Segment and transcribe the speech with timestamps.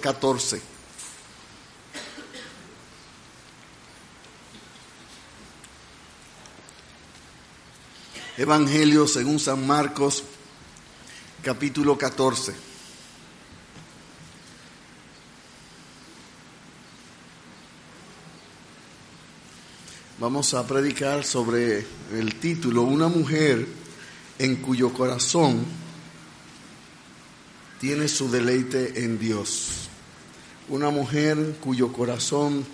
[0.00, 0.60] 14.
[8.38, 10.24] Evangelio según San Marcos,
[11.42, 12.54] capítulo 14.
[20.18, 23.66] Vamos a predicar sobre el título, una mujer
[24.38, 25.64] en cuyo corazón
[27.80, 29.81] tiene su deleite en Dios.
[30.72, 32.64] Una mujer cuyo corazón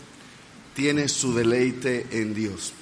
[0.73, 2.73] tiene su deleite en Dios.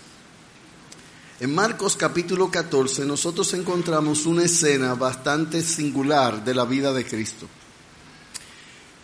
[1.40, 7.46] En Marcos capítulo 14 nosotros encontramos una escena bastante singular de la vida de Cristo.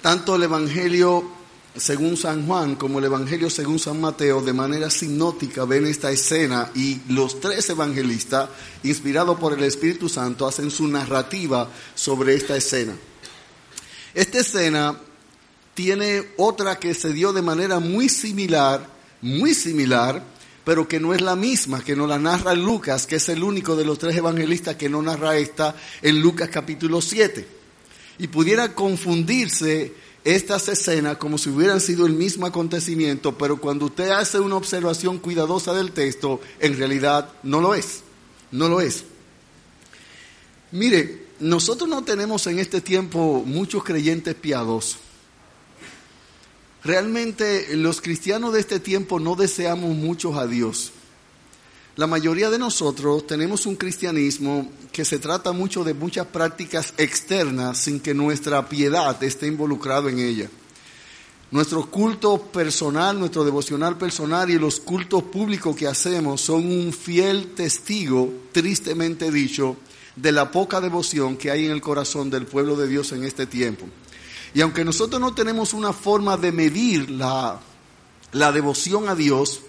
[0.02, 1.33] Tanto el Evangelio
[1.74, 6.70] según San Juan como el Evangelio según San Mateo de manera sinótica ven esta escena
[6.74, 8.50] y los tres evangelistas,
[8.83, 12.92] inspirados por el Espíritu Santo, hacen su narrativa sobre esta escena.
[14.12, 14.94] Esta escena
[15.74, 18.86] tiene otra que se dio de manera muy similar,
[19.20, 20.22] muy similar,
[20.64, 23.74] pero que no es la misma, que no la narra Lucas, que es el único
[23.74, 27.47] de los tres evangelistas que no narra esta en Lucas capítulo 7.
[28.19, 29.92] Y pudiera confundirse
[30.24, 35.19] estas escenas como si hubieran sido el mismo acontecimiento, pero cuando usted hace una observación
[35.19, 38.02] cuidadosa del texto, en realidad no lo es,
[38.52, 39.04] no lo es.
[40.70, 44.98] Mire, nosotros no tenemos en este tiempo muchos creyentes piadosos.
[46.84, 50.92] Realmente los cristianos de este tiempo no deseamos mucho a Dios.
[51.94, 57.78] La mayoría de nosotros tenemos un cristianismo que se trata mucho de muchas prácticas externas
[57.78, 60.48] sin que nuestra piedad esté involucrado en ella.
[61.53, 67.53] Nuestro culto personal, nuestro devocional personal y los cultos públicos que hacemos son un fiel
[67.55, 69.77] testigo, tristemente dicho,
[70.16, 73.47] de la poca devoción que hay en el corazón del pueblo de Dios en este
[73.47, 73.86] tiempo.
[74.55, 77.61] Y aunque nosotros no tenemos una forma de medir la,
[78.33, 79.61] la devoción a Dios,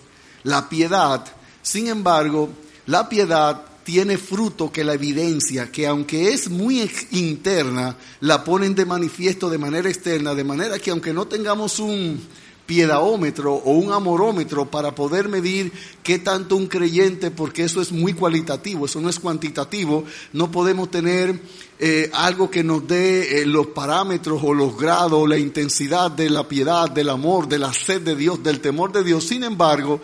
[0.44, 1.26] la piedad,
[1.62, 2.50] sin embargo,
[2.86, 8.86] la piedad tiene fruto que la evidencia, que aunque es muy interna, la ponen de
[8.86, 12.22] manifiesto de manera externa, de manera que aunque no tengamos un,
[12.66, 18.14] piedahómetro o un amorómetro para poder medir qué tanto un creyente, porque eso es muy
[18.14, 21.40] cualitativo, eso no es cuantitativo, no podemos tener
[21.80, 26.48] eh, algo que nos dé eh, los parámetros o los grados, la intensidad de la
[26.48, 29.26] piedad, del amor, de la sed de Dios, del temor de Dios.
[29.26, 30.00] Sin embargo,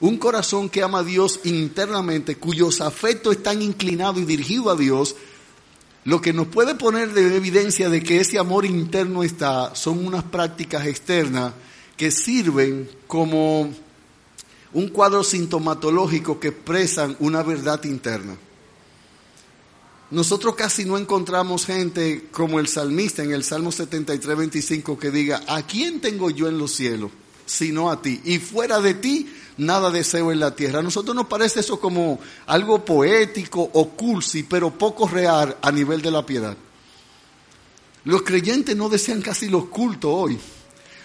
[0.00, 5.14] un corazón que ama a Dios internamente, cuyos afectos están inclinados y dirigidos a Dios,
[6.04, 10.24] lo que nos puede poner de evidencia de que ese amor interno está son unas
[10.24, 11.52] prácticas externas
[12.00, 13.70] que sirven como
[14.72, 18.38] un cuadro sintomatológico que expresan una verdad interna.
[20.10, 25.42] Nosotros casi no encontramos gente como el salmista en el Salmo 73, 25 que diga,
[25.46, 27.10] ¿a quién tengo yo en los cielos?
[27.44, 28.18] Sino a ti.
[28.24, 30.78] Y fuera de ti, nada deseo en la tierra.
[30.78, 36.00] A nosotros nos parece eso como algo poético o cursi, pero poco real a nivel
[36.00, 36.56] de la piedad.
[38.04, 40.40] Los creyentes no desean casi los cultos hoy.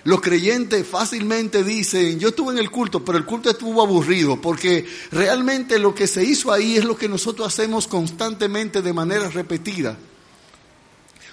[0.05, 4.85] Los creyentes fácilmente dicen, yo estuve en el culto, pero el culto estuvo aburrido, porque
[5.11, 9.97] realmente lo que se hizo ahí es lo que nosotros hacemos constantemente de manera repetida.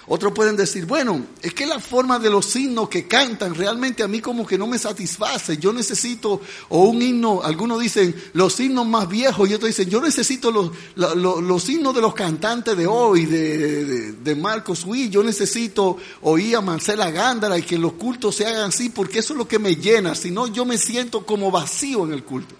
[0.07, 4.07] Otros pueden decir, bueno, es que la forma de los himnos que cantan realmente a
[4.07, 5.57] mí como que no me satisface.
[5.57, 10.01] Yo necesito, o un himno, algunos dicen los himnos más viejos y otros dicen, yo
[10.01, 15.95] necesito los, los, himnos de los cantantes de hoy, de, de, Marcos Witt, yo necesito
[16.23, 19.47] oír a Marcela Gándara y que los cultos se hagan así porque eso es lo
[19.47, 22.55] que me llena, si no yo me siento como vacío en el culto.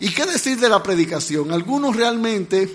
[0.00, 1.52] ¿Y qué decir de la predicación?
[1.52, 2.68] Algunos realmente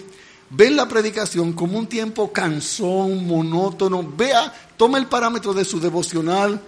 [0.50, 4.08] ven la predicación como un tiempo cansón, monótono.
[4.16, 6.62] Vea, toma el parámetro de su devocional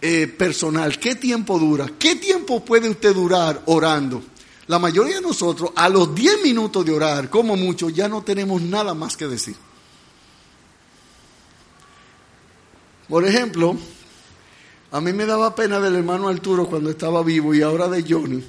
[0.00, 0.98] eh, personal.
[0.98, 1.90] ¿Qué tiempo dura?
[1.98, 4.22] ¿Qué tiempo puede usted durar orando?
[4.66, 8.62] La mayoría de nosotros, a los 10 minutos de orar, como mucho, ya no tenemos
[8.62, 9.56] nada más que decir.
[13.08, 13.76] Por ejemplo,
[14.92, 18.44] a mí me daba pena del hermano Arturo cuando estaba vivo y ahora de Johnny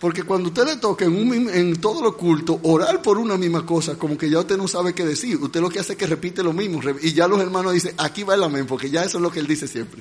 [0.00, 4.16] porque cuando usted le toca en, todo lo culto orar por una misma cosa, como
[4.16, 6.54] que ya usted no sabe qué decir, usted lo que hace es que repite lo
[6.54, 6.80] mismo.
[7.02, 9.40] Y ya los hermanos dicen, aquí va el amén, porque ya eso es lo que
[9.40, 10.00] él dice siempre.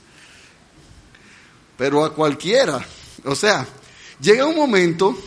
[1.77, 2.83] Pero a cualquiera,
[3.25, 3.67] o sea,
[4.21, 5.17] llega un momento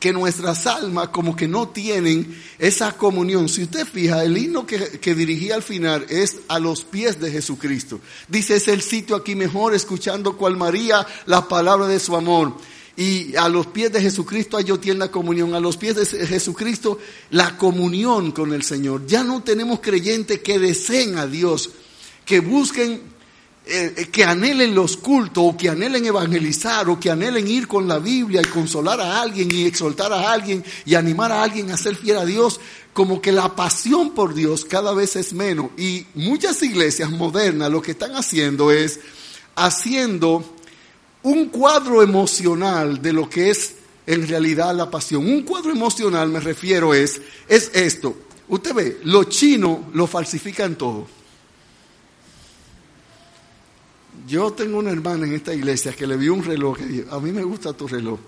[0.00, 3.46] que nuestras almas como que no tienen esa comunión.
[3.50, 7.30] Si usted fija, el himno que, que, dirigía al final es a los pies de
[7.30, 8.00] Jesucristo.
[8.26, 12.54] Dice, es el sitio aquí mejor, escuchando cual María la palabra de su amor
[12.98, 16.98] y a los pies de Jesucristo yo la comunión, a los pies de Jesucristo
[17.30, 19.06] la comunión con el Señor.
[19.06, 21.70] Ya no tenemos creyentes que deseen a Dios,
[22.24, 23.00] que busquen
[23.66, 28.00] eh, que anhelen los cultos, o que anhelen evangelizar, o que anhelen ir con la
[28.00, 31.94] Biblia y consolar a alguien y exhortar a alguien y animar a alguien a ser
[31.94, 32.58] fiel a Dios,
[32.92, 35.70] como que la pasión por Dios cada vez es menos.
[35.76, 38.98] Y muchas iglesias modernas lo que están haciendo es
[39.54, 40.57] haciendo
[41.28, 43.74] un cuadro emocional de lo que es
[44.06, 45.26] en realidad la pasión.
[45.26, 48.16] Un cuadro emocional, me refiero, es, es esto.
[48.48, 51.06] Usted ve, los chinos lo falsifican todo.
[54.26, 57.20] Yo tengo una hermana en esta iglesia que le vio un reloj que dijo, a
[57.20, 58.18] mí me gusta tu reloj.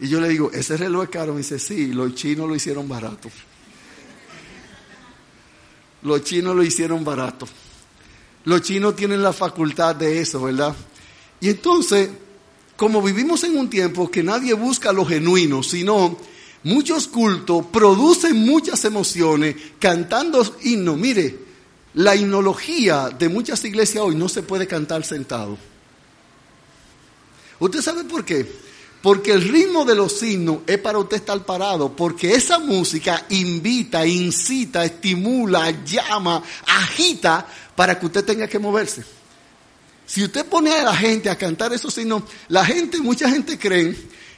[0.00, 1.32] Y yo le digo, ¿ese reloj es caro?
[1.32, 3.30] Me dice, sí, los chinos lo hicieron barato.
[6.02, 7.46] Los chinos lo hicieron barato.
[8.44, 10.74] Los chinos tienen la facultad de eso, ¿verdad?
[11.42, 12.08] Y entonces,
[12.76, 16.16] como vivimos en un tiempo que nadie busca lo genuino, sino
[16.62, 20.96] muchos cultos producen muchas emociones cantando himnos.
[20.96, 21.36] Mire,
[21.94, 25.58] la himnología de muchas iglesias hoy no se puede cantar sentado.
[27.58, 28.48] ¿Usted sabe por qué?
[29.02, 34.06] Porque el ritmo de los himnos es para usted estar parado, porque esa música invita,
[34.06, 39.21] incita, estimula, llama, agita para que usted tenga que moverse.
[40.12, 43.96] Si usted pone a la gente a cantar esos himnos, la gente, mucha gente cree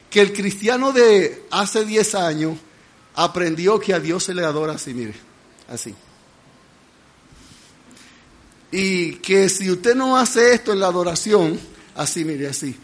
[0.08, 2.56] que el cristiano de hace 10 años
[3.16, 5.14] aprendió que a Dios se le adora así, mire,
[5.68, 5.92] así.
[8.70, 11.58] Y que si usted no hace esto en la adoración,
[11.96, 12.76] así, mire, así.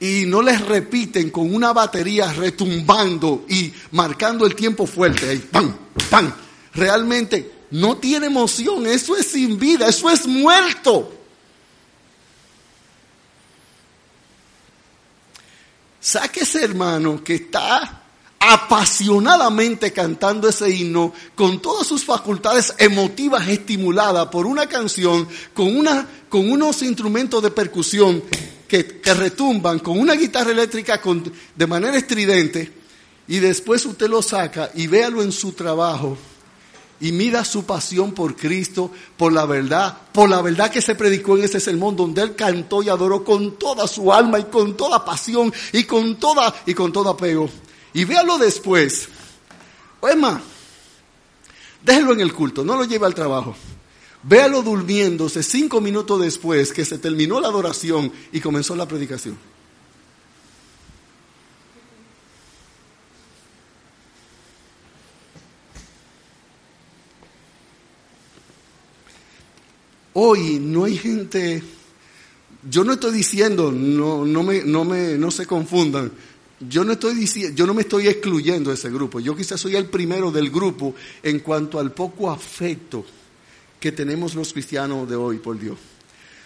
[0.00, 5.76] Y no les repiten con una batería retumbando y marcando el tiempo fuerte, ahí, ¡pam!
[6.08, 6.32] ¡pam!
[6.72, 11.12] Realmente no tiene emoción, eso es sin vida, eso es muerto.
[16.34, 18.02] ese hermano, que está
[18.38, 26.06] apasionadamente cantando ese himno, con todas sus facultades emotivas estimuladas por una canción, con, una,
[26.30, 28.22] con unos instrumentos de percusión
[28.66, 30.98] que, retumban, con una guitarra eléctrica
[31.54, 32.72] de manera estridente,
[33.28, 36.16] y después usted lo saca y véalo en su trabajo
[37.00, 41.36] y mira su pasión por Cristo, por la verdad, por la verdad que se predicó
[41.36, 45.04] en ese sermón donde él cantó y adoró con toda su alma y con toda
[45.04, 47.50] pasión y con toda y con todo apego.
[47.92, 49.08] Y véalo después.
[50.02, 50.40] Emma,
[51.82, 53.56] déjelo en el culto, no lo lleve al trabajo.
[54.22, 59.38] Véalo durmiéndose cinco minutos después que se terminó la adoración y comenzó la predicación.
[70.18, 71.62] Hoy no hay gente,
[72.70, 76.10] yo no estoy diciendo, no, no, me, no, me, no se confundan,
[76.58, 79.20] yo no estoy yo no me estoy excluyendo de ese grupo.
[79.20, 83.04] Yo quizás soy el primero del grupo en cuanto al poco afecto
[83.78, 85.76] que tenemos los cristianos de hoy por Dios.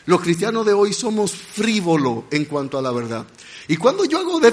[0.07, 3.25] Los cristianos de hoy somos frívolos en cuanto a la verdad.
[3.69, 4.51] Y cuando yo hago de,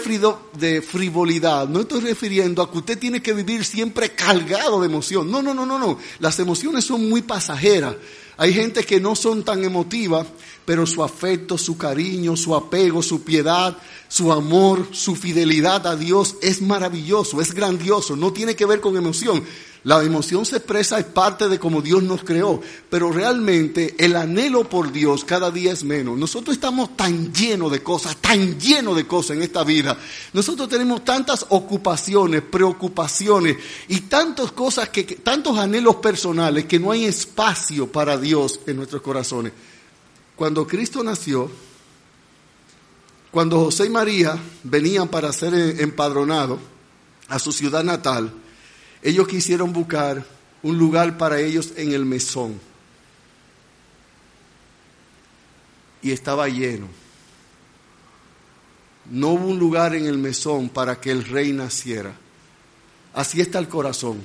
[0.60, 5.32] de frivolidad, no estoy refiriendo a que usted tiene que vivir siempre cargado de emoción.
[5.32, 5.98] No, no, no, no, no.
[6.20, 7.96] Las emociones son muy pasajeras.
[8.38, 10.28] Hay gente que no son tan emotivas,
[10.64, 13.76] pero su afecto, su cariño, su apego, su piedad,
[14.08, 18.96] su amor, su fidelidad a Dios es maravilloso, es grandioso, no tiene que ver con
[18.96, 19.44] emoción.
[19.88, 24.68] La emoción se expresa, es parte de cómo Dios nos creó, pero realmente el anhelo
[24.68, 26.18] por Dios cada día es menos.
[26.18, 29.98] Nosotros estamos tan llenos de cosas, tan llenos de cosas en esta vida.
[30.34, 33.56] Nosotros tenemos tantas ocupaciones, preocupaciones
[33.88, 39.02] y tantas cosas, que, tantos anhelos personales que no hay espacio para Dios en nuestros
[39.02, 39.54] corazones.
[40.36, 41.50] Cuando Cristo nació,
[43.32, 46.60] cuando José y María venían para ser empadronados
[47.30, 48.34] a su ciudad natal,
[49.02, 50.26] ellos quisieron buscar
[50.64, 52.60] un lugar para ellos en el mesón.
[56.02, 56.88] Y estaba lleno.
[59.10, 62.14] No hubo un lugar en el mesón para que el rey naciera.
[63.14, 64.22] Así está el corazón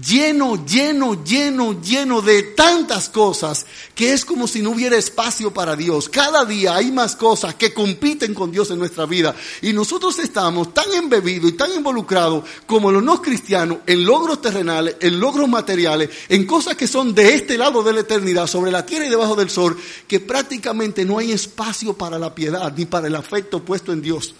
[0.00, 5.76] lleno, lleno, lleno, lleno de tantas cosas que es como si no hubiera espacio para
[5.76, 6.08] Dios.
[6.08, 10.72] Cada día hay más cosas que compiten con Dios en nuestra vida y nosotros estamos
[10.72, 16.10] tan embebidos y tan involucrados como los no cristianos en logros terrenales, en logros materiales,
[16.28, 19.36] en cosas que son de este lado de la eternidad, sobre la tierra y debajo
[19.36, 23.92] del sol, que prácticamente no hay espacio para la piedad ni para el afecto puesto
[23.92, 24.34] en Dios.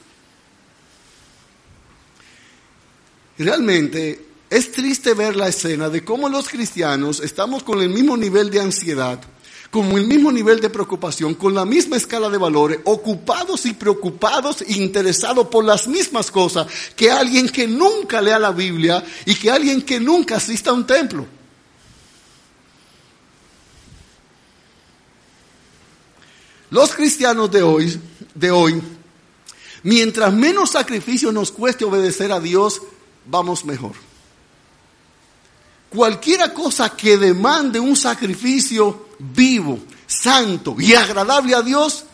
[3.38, 8.50] Realmente es triste ver la escena de cómo los cristianos estamos con el mismo nivel
[8.50, 9.18] de ansiedad,
[9.70, 14.60] con el mismo nivel de preocupación, con la misma escala de valores, ocupados y preocupados
[14.60, 19.50] e interesados por las mismas cosas que alguien que nunca lea la Biblia y que
[19.50, 21.26] alguien que nunca asista a un templo.
[26.68, 27.98] Los cristianos de hoy,
[28.34, 28.82] de hoy,
[29.82, 32.82] mientras menos sacrificio nos cueste obedecer a Dios,
[33.24, 34.11] vamos mejor.
[35.94, 42.04] Cualquiera cosa que demande un sacrificio vivo, santo y agradable a Dios,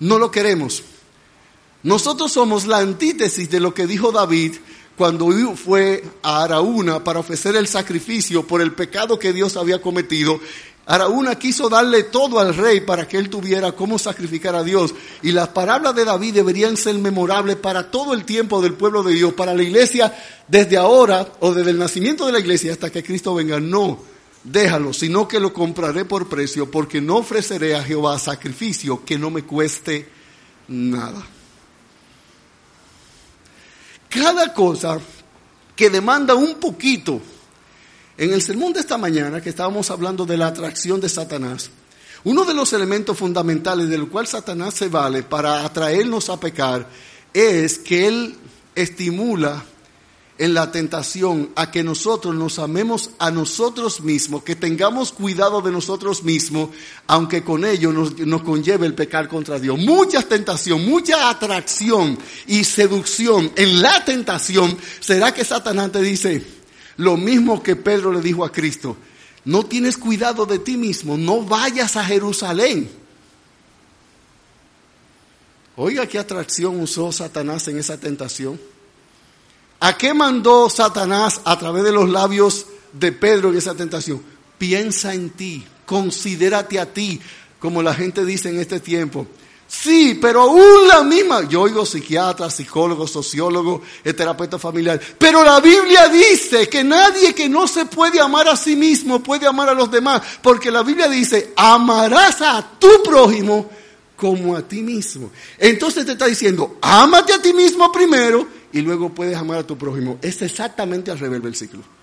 [0.00, 0.82] no lo queremos.
[1.82, 4.56] Nosotros somos la antítesis de lo que dijo David
[4.96, 10.40] cuando fue a Araúna para ofrecer el sacrificio por el pecado que Dios había cometido
[10.88, 14.94] Araúna quiso darle todo al rey para que él tuviera cómo sacrificar a Dios.
[15.20, 19.14] Y las palabras de David deberían ser memorables para todo el tiempo del pueblo de
[19.14, 20.16] Dios, para la iglesia
[20.46, 23.58] desde ahora o desde el nacimiento de la iglesia hasta que Cristo venga.
[23.58, 23.98] No,
[24.44, 29.30] déjalo, sino que lo compraré por precio, porque no ofreceré a Jehová sacrificio que no
[29.30, 30.08] me cueste
[30.68, 31.26] nada.
[34.08, 35.00] Cada cosa
[35.74, 37.20] que demanda un poquito
[38.18, 41.70] en el sermón de esta mañana, que estábamos hablando de la atracción de Satanás,
[42.24, 46.88] uno de los elementos fundamentales del cual Satanás se vale para atraernos a pecar
[47.32, 48.34] es que él
[48.74, 49.64] estimula
[50.38, 55.70] en la tentación a que nosotros nos amemos a nosotros mismos, que tengamos cuidado de
[55.70, 56.70] nosotros mismos,
[57.06, 59.78] aunque con ello nos, nos, conlleve el pecar contra Dios.
[59.78, 66.55] Mucha tentación, mucha atracción y seducción en la tentación será que Satanás te dice,
[66.96, 68.96] lo mismo que Pedro le dijo a Cristo,
[69.44, 72.90] no tienes cuidado de ti mismo, no vayas a Jerusalén.
[75.76, 78.58] Oiga qué atracción usó Satanás en esa tentación.
[79.78, 84.22] ¿A qué mandó Satanás a través de los labios de Pedro en esa tentación?
[84.56, 87.20] Piensa en ti, considérate a ti,
[87.60, 89.26] como la gente dice en este tiempo.
[89.68, 93.82] Sí, pero aún la misma, yo oigo psiquiatra, psicólogo, sociólogo,
[94.16, 98.76] terapeuta familiar, pero la Biblia dice que nadie que no se puede amar a sí
[98.76, 103.68] mismo puede amar a los demás, porque la Biblia dice, amarás a tu prójimo
[104.16, 105.30] como a ti mismo.
[105.58, 109.76] Entonces te está diciendo, ámate a ti mismo primero y luego puedes amar a tu
[109.76, 110.18] prójimo.
[110.22, 111.95] Es exactamente al revés del ciclo.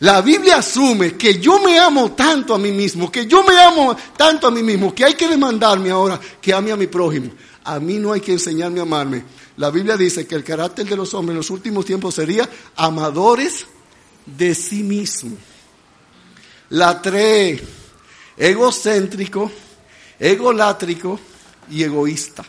[0.00, 3.96] La Biblia asume que yo me amo tanto a mí mismo, que yo me amo
[4.16, 7.30] tanto a mí mismo, que hay que demandarme ahora que ame a mi prójimo.
[7.64, 9.24] A mí no hay que enseñarme a amarme.
[9.56, 13.66] La Biblia dice que el carácter de los hombres en los últimos tiempos sería amadores
[14.26, 15.36] de sí mismo.
[16.70, 17.62] La tres,
[18.36, 19.50] egocéntrico,
[20.18, 21.18] egolátrico
[21.70, 22.44] y egoísta.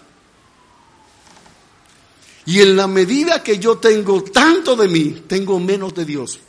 [2.45, 6.39] Y en la medida que yo tengo tanto de mí, tengo menos de Dios.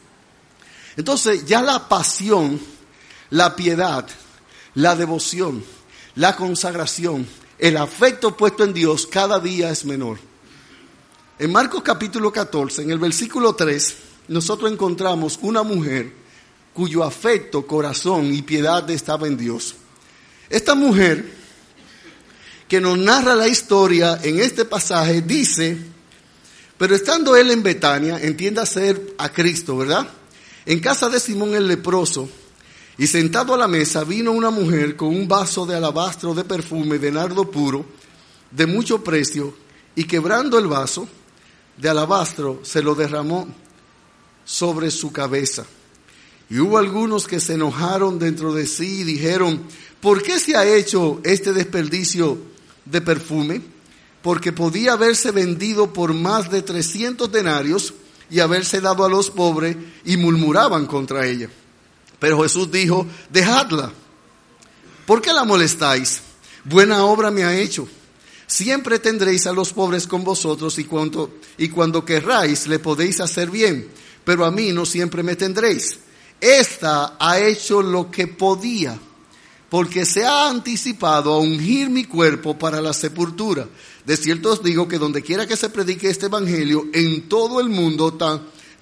[0.99, 2.61] Entonces ya la pasión,
[3.31, 4.05] la piedad,
[4.75, 5.64] la devoción,
[6.17, 7.25] la consagración,
[7.57, 10.19] el afecto puesto en Dios cada día es menor.
[11.38, 16.12] En Marcos capítulo 14, en el versículo 3, nosotros encontramos una mujer
[16.75, 19.76] cuyo afecto, corazón y piedad estaba en Dios.
[20.50, 21.33] Esta mujer
[22.67, 25.78] que nos narra la historia en este pasaje dice,
[26.76, 30.17] pero estando él en Betania, entienda ser a Cristo, ¿verdad?
[30.68, 32.28] En casa de Simón el leproso,
[32.98, 36.98] y sentado a la mesa, vino una mujer con un vaso de alabastro de perfume
[36.98, 37.87] de nardo puro,
[38.50, 39.54] de mucho precio,
[39.94, 41.08] y quebrando el vaso
[41.78, 43.48] de alabastro, se lo derramó
[44.44, 45.64] sobre su cabeza.
[46.50, 49.62] Y hubo algunos que se enojaron dentro de sí y dijeron,
[50.02, 52.37] ¿por qué se ha hecho este desperdicio
[52.84, 53.62] de perfume?
[54.20, 57.94] Porque podía haberse vendido por más de 300 denarios
[58.30, 61.49] y haberse dado a los pobres y murmuraban contra ella.
[62.18, 63.92] Pero Jesús dijo, dejadla.
[65.06, 66.20] ¿Por qué la molestáis?
[66.64, 67.88] Buena obra me ha hecho.
[68.47, 73.50] Siempre tendréis a los pobres con vosotros y cuando, y cuando querráis le podéis hacer
[73.50, 73.88] bien,
[74.25, 75.99] pero a mí no siempre me tendréis.
[76.40, 78.99] Esta ha hecho lo que podía,
[79.68, 83.68] porque se ha anticipado a ungir mi cuerpo para la sepultura.
[84.04, 87.68] De cierto os digo que donde quiera que se predique este evangelio en todo el
[87.68, 88.16] mundo,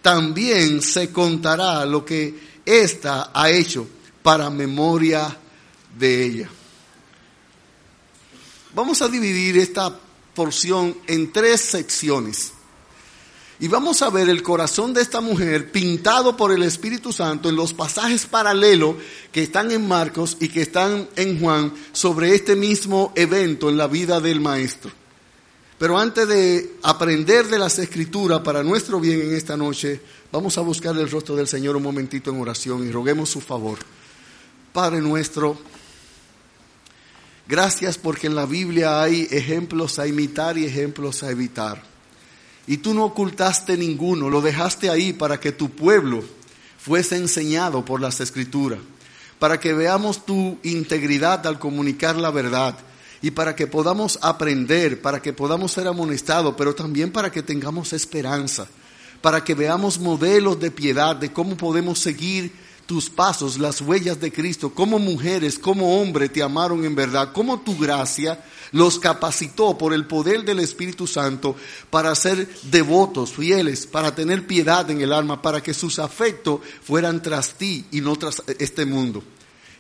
[0.01, 3.89] también se contará lo que ésta ha hecho
[4.23, 5.37] para memoria
[5.99, 6.51] de ella.
[8.75, 9.99] Vamos a dividir esta
[10.35, 12.53] porción en tres secciones.
[13.59, 17.57] Y vamos a ver el corazón de esta mujer pintado por el Espíritu Santo en
[17.57, 18.97] los pasajes paralelos
[19.33, 23.87] que están en Marcos y que están en Juan sobre este mismo evento en la
[23.87, 24.93] vida del Maestro.
[25.79, 30.63] Pero antes de aprender de las escrituras para nuestro bien en esta noche, vamos a
[30.63, 33.79] buscar el rostro del Señor un momentito en oración y roguemos su favor.
[34.75, 35.59] Padre nuestro,
[37.49, 41.96] gracias porque en la Biblia hay ejemplos a imitar y ejemplos a evitar.
[42.67, 46.25] Y tú no ocultaste ninguno, lo dejaste ahí para que tu pueblo
[46.79, 48.81] fuese enseñado por las escrituras.
[49.39, 52.77] para que veamos tu integridad al comunicar la verdad
[53.23, 57.93] y para que podamos aprender, para que podamos ser amonestados, pero también para que tengamos
[57.93, 58.67] esperanza,
[59.21, 62.53] para que veamos modelos de piedad, de cómo podemos seguir
[62.87, 67.61] tus pasos, las huellas de Cristo, como mujeres, como hombres te amaron en verdad, como
[67.61, 71.57] tu gracia los capacitó por el poder del Espíritu Santo
[71.91, 77.23] para ser devotos, fieles, para tener piedad en el alma, para que sus afectos fueran
[77.23, 79.23] tras ti y no tras este mundo.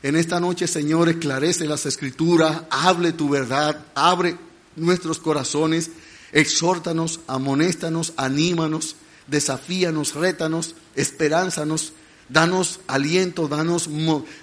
[0.03, 4.37] En esta noche, Señor, esclarece las escrituras, hable tu verdad, abre
[4.77, 5.91] nuestros corazones,
[6.33, 8.97] exhórtanos, amonéstanos, anímanos,
[9.27, 11.93] desafíanos, rétanos, esperánzanos,
[12.29, 13.89] danos aliento, danos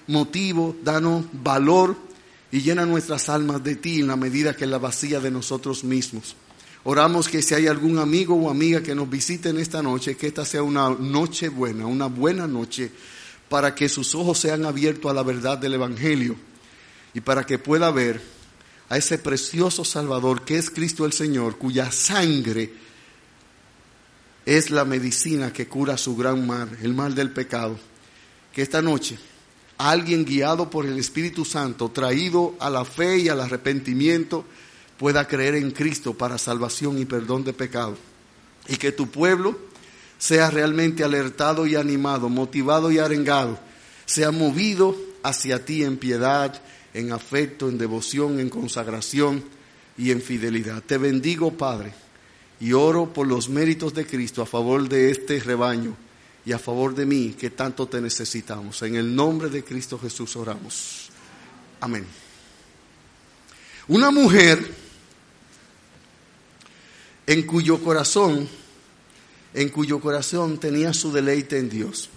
[0.08, 1.96] motivo, danos valor
[2.52, 6.36] y llena nuestras almas de ti en la medida que la vacía de nosotros mismos.
[6.86, 10.28] Oramos que si hay algún amigo o amiga que nos visite en esta noche, que
[10.28, 12.92] esta sea una noche buena, una buena noche,
[13.48, 16.36] para que sus ojos sean abiertos a la verdad del Evangelio
[17.14, 18.22] y para que pueda ver
[18.90, 22.74] a ese precioso Salvador que es Cristo el Señor, cuya sangre
[24.46, 27.78] es la medicina que cura su gran mal, el mal del pecado.
[28.52, 29.18] Que esta noche
[29.78, 34.46] alguien guiado por el Espíritu Santo, traído a la fe y al arrepentimiento,
[34.98, 37.98] pueda creer en Cristo para salvación y perdón de pecado.
[38.68, 39.58] Y que tu pueblo
[40.18, 43.60] sea realmente alertado y animado, motivado y arengado,
[44.06, 46.62] sea movido hacia ti en piedad,
[46.94, 49.44] en afecto, en devoción, en consagración
[49.98, 50.82] y en fidelidad.
[50.84, 51.94] Te bendigo, Padre,
[52.64, 55.98] y oro por los méritos de Cristo a favor de este rebaño
[56.46, 58.82] y a favor de mí que tanto te necesitamos.
[58.84, 61.10] En el nombre de Cristo Jesús oramos.
[61.82, 62.06] Amén.
[63.90, 64.66] Una mujer
[67.28, 68.48] en cuyo corazón,
[69.54, 72.10] en cuyo corazón tenía su deleite en Dios.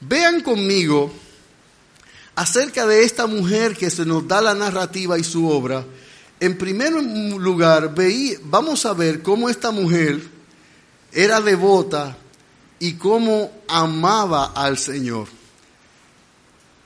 [0.00, 1.12] Vean conmigo
[2.34, 5.84] acerca de esta mujer que se nos da la narrativa y su obra.
[6.38, 10.20] En primer lugar, veí, vamos a ver cómo esta mujer
[11.12, 12.16] era devota
[12.78, 15.28] y cómo amaba al Señor.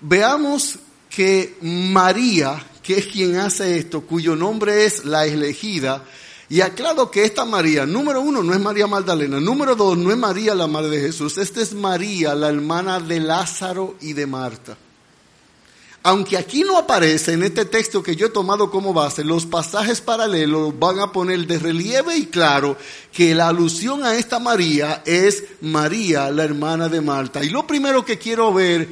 [0.00, 6.04] Veamos que María, que es quien hace esto, cuyo nombre es la elegida,
[6.48, 10.16] y aclaro que esta María, número uno, no es María Magdalena, número dos, no es
[10.16, 14.76] María la madre de Jesús, esta es María, la hermana de Lázaro y de Marta.
[16.02, 20.00] Aunque aquí no aparece en este texto que yo he tomado como base, los pasajes
[20.00, 22.78] paralelos van a poner de relieve y claro
[23.12, 27.44] que la alusión a esta María es María, la hermana de Marta.
[27.44, 28.88] Y lo primero que quiero ver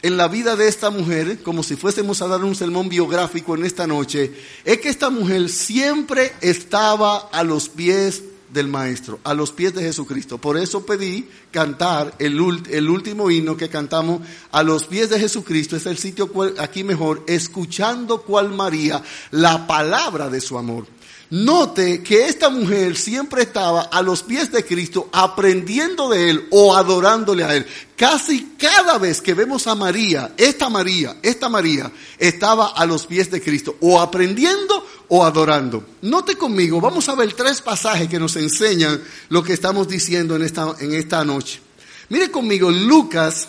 [0.00, 3.66] en la vida de esta mujer, como si fuésemos a dar un sermón biográfico en
[3.66, 4.32] esta noche,
[4.64, 9.82] es que esta mujer siempre estaba a los pies del Maestro, a los pies de
[9.82, 10.38] Jesucristo.
[10.38, 12.38] Por eso pedí cantar el,
[12.70, 15.76] el, último himno que cantamos a los pies de Jesucristo.
[15.76, 20.86] Es el sitio aquí mejor, escuchando cual María la palabra de su amor.
[21.30, 26.76] Note que esta mujer siempre estaba a los pies de Cristo aprendiendo de Él o
[26.76, 27.66] adorándole a Él.
[27.96, 33.28] Casi cada vez que vemos a María, esta María, esta María, estaba a los pies
[33.30, 35.84] de Cristo o aprendiendo o adorando.
[36.02, 40.42] Note conmigo, vamos a ver tres pasajes que nos enseñan lo que estamos diciendo en
[40.42, 41.60] esta, en esta noche.
[42.08, 43.48] Mire conmigo Lucas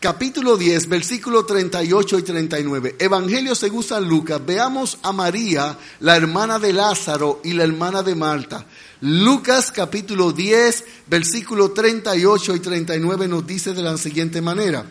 [0.00, 2.96] capítulo 10, versículo 38 y 39.
[2.98, 4.40] Evangelio según San Lucas.
[4.44, 8.64] Veamos a María, la hermana de Lázaro y la hermana de Marta.
[9.02, 14.86] Lucas capítulo 10, versículo 38 y 39 nos dice de la siguiente manera.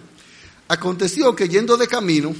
[0.67, 2.35] Aconteció que yendo de camino,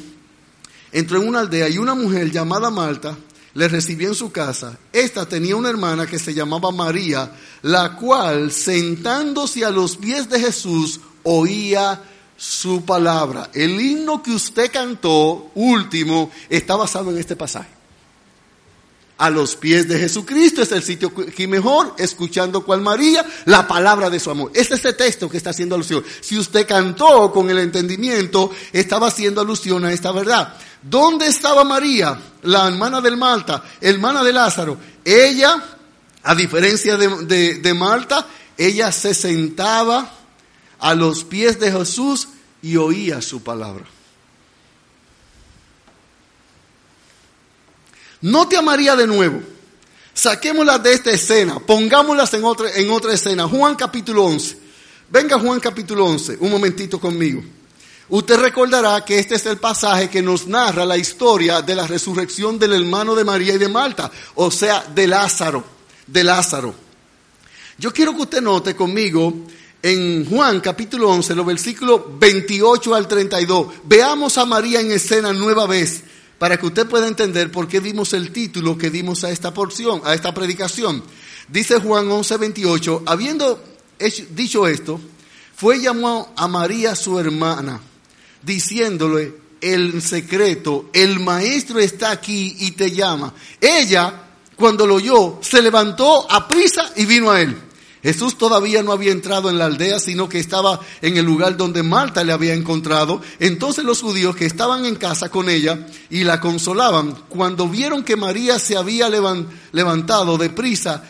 [0.92, 3.18] entró en una aldea y una mujer llamada Marta
[3.56, 4.78] le recibió en su casa.
[4.94, 7.32] Esta tenía una hermana que se llamaba María,
[7.64, 12.04] la cual sentándose a los pies de Jesús oía
[12.40, 13.50] su palabra.
[13.54, 17.70] El himno que usted cantó último está basado en este pasaje.
[19.18, 24.10] A los pies de Jesucristo es el sitio que mejor, escuchando cual María, la palabra
[24.10, 24.52] de su amor.
[24.54, 26.02] Este es este texto que está haciendo alusión.
[26.22, 30.56] Si usted cantó con el entendimiento, estaba haciendo alusión a esta verdad.
[30.82, 34.78] ¿Dónde estaba María, la hermana del Malta, hermana de Lázaro?
[35.04, 35.62] Ella,
[36.24, 37.74] a diferencia de, de, de
[38.58, 40.19] ella se sentaba
[40.80, 42.30] a los pies de Jesús
[42.62, 43.86] y oía su palabra.
[48.22, 49.42] No te amaría de nuevo.
[50.14, 53.48] Saquémoslas de esta escena, pongámoslas en otra, en otra escena.
[53.48, 54.58] Juan capítulo 11.
[55.10, 57.42] Venga Juan capítulo 11, un momentito conmigo.
[58.10, 62.60] Usted recordará que este es el pasaje que nos narra la historia de la resurrección
[62.60, 65.64] del hermano de María y de Marta, o sea, de Lázaro,
[66.06, 66.76] de Lázaro.
[67.78, 69.34] Yo quiero que usted note conmigo
[69.82, 73.68] en Juan capítulo 11, los versículos 28 al 32.
[73.86, 76.04] Veamos a María en escena nueva vez
[76.38, 80.02] para que usted pueda entender por qué dimos el título que dimos a esta porción,
[80.04, 81.04] a esta predicación.
[81.48, 83.62] Dice Juan 11, 28, habiendo
[84.32, 85.00] dicho esto,
[85.56, 87.80] fue llamado a María su hermana,
[88.42, 93.34] diciéndole el secreto, el maestro está aquí y te llama.
[93.60, 94.14] Ella,
[94.56, 97.69] cuando lo oyó, se levantó a prisa y vino a él.
[98.02, 101.84] Jesús todavía no había entrado en la aldea, sino que estaba en el lugar donde
[101.84, 103.22] Marta le había encontrado.
[103.40, 108.16] Entonces los judíos que estaban en casa con ella y la consolaban, cuando vieron que
[108.16, 111.04] María se había levantado de prisa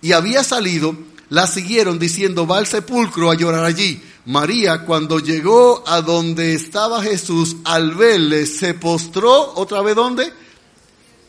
[0.00, 0.96] y había salido,
[1.28, 4.02] la siguieron diciendo, va al sepulcro a llorar allí.
[4.26, 10.32] María, cuando llegó a donde estaba Jesús, al verle, se postró, otra vez ¿dónde?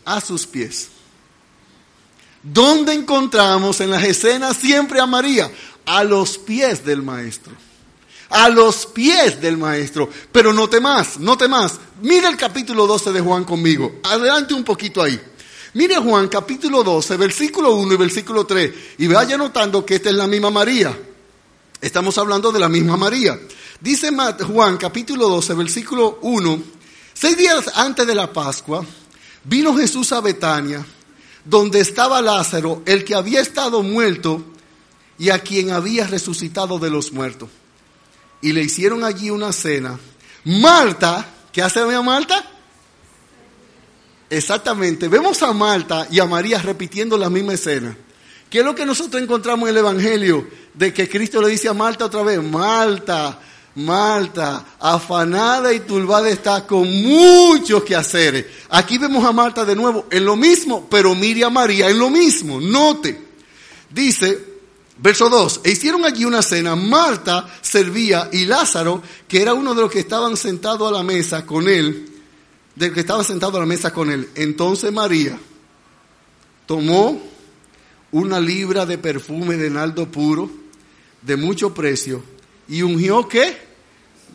[0.05, 0.89] A sus pies.
[2.43, 5.49] ¿Dónde encontramos en las escenas siempre a María?
[5.85, 7.53] A los pies del maestro.
[8.29, 10.09] A los pies del maestro.
[10.29, 11.79] Pero no más, no más.
[12.01, 13.95] Mira el capítulo 12 de Juan conmigo.
[14.03, 15.19] Adelante un poquito ahí.
[15.73, 18.73] Mire Juan capítulo 12, versículo 1 y versículo 3.
[18.97, 20.95] Y vaya notando que esta es la misma María.
[21.79, 23.39] Estamos hablando de la misma María.
[23.79, 24.11] Dice
[24.45, 26.63] Juan capítulo 12, versículo 1.
[27.13, 28.85] Seis días antes de la Pascua,
[29.45, 30.85] vino Jesús a Betania
[31.45, 34.43] donde estaba Lázaro, el que había estado muerto
[35.17, 37.49] y a quien había resucitado de los muertos.
[38.41, 39.99] Y le hicieron allí una cena.
[40.45, 42.49] Marta, ¿qué hace Marta?
[44.29, 47.95] Exactamente, vemos a Marta y a María repitiendo la misma escena.
[48.49, 50.47] ¿Qué es lo que nosotros encontramos en el Evangelio?
[50.73, 53.39] De que Cristo le dice a Marta otra vez, Marta,
[53.75, 58.45] Marta, afanada y turbada está con muchos quehaceres.
[58.69, 62.11] Aquí vemos a Marta de nuevo en lo mismo, pero mire a María en lo
[62.11, 62.61] mismo.
[62.61, 63.19] Note,
[63.89, 64.37] dice,
[64.97, 66.75] verso 2, e hicieron allí una cena.
[66.75, 71.43] Marta servía y Lázaro, que era uno de los que estaban sentados a la mesa
[71.43, 72.09] con él,
[72.75, 74.29] del que estaba sentado a la mesa con él.
[74.35, 75.39] Entonces María
[76.67, 77.19] tomó
[78.11, 80.47] una libra de perfume de naldo puro,
[81.23, 82.23] de mucho precio,
[82.73, 83.55] y ungió qué?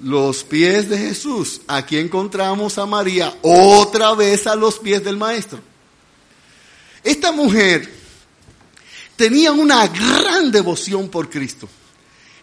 [0.00, 1.60] Los pies de Jesús.
[1.66, 5.58] Aquí encontramos a María otra vez a los pies del Maestro.
[7.02, 7.92] Esta mujer
[9.16, 11.68] tenía una gran devoción por Cristo.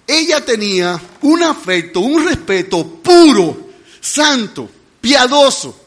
[0.06, 3.70] Ella tenía un afecto, un respeto puro,
[4.02, 5.85] santo, piadoso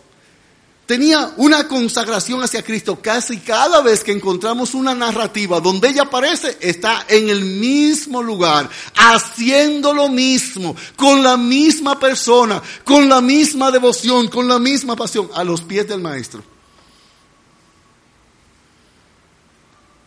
[0.88, 2.98] tenía una consagración hacia Cristo.
[2.98, 8.70] Casi cada vez que encontramos una narrativa donde ella aparece, está en el mismo lugar,
[8.96, 15.28] haciendo lo mismo, con la misma persona, con la misma devoción, con la misma pasión,
[15.34, 16.42] a los pies del Maestro.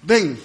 [0.01, 0.39] Ven,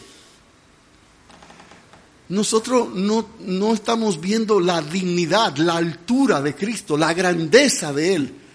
[2.28, 8.45] nosotros no, no estamos viendo la dignidad, la altura de Cristo, la grandeza de Él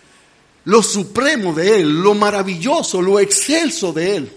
[0.65, 4.33] lo supremo de Él, lo maravilloso, lo excelso de Él.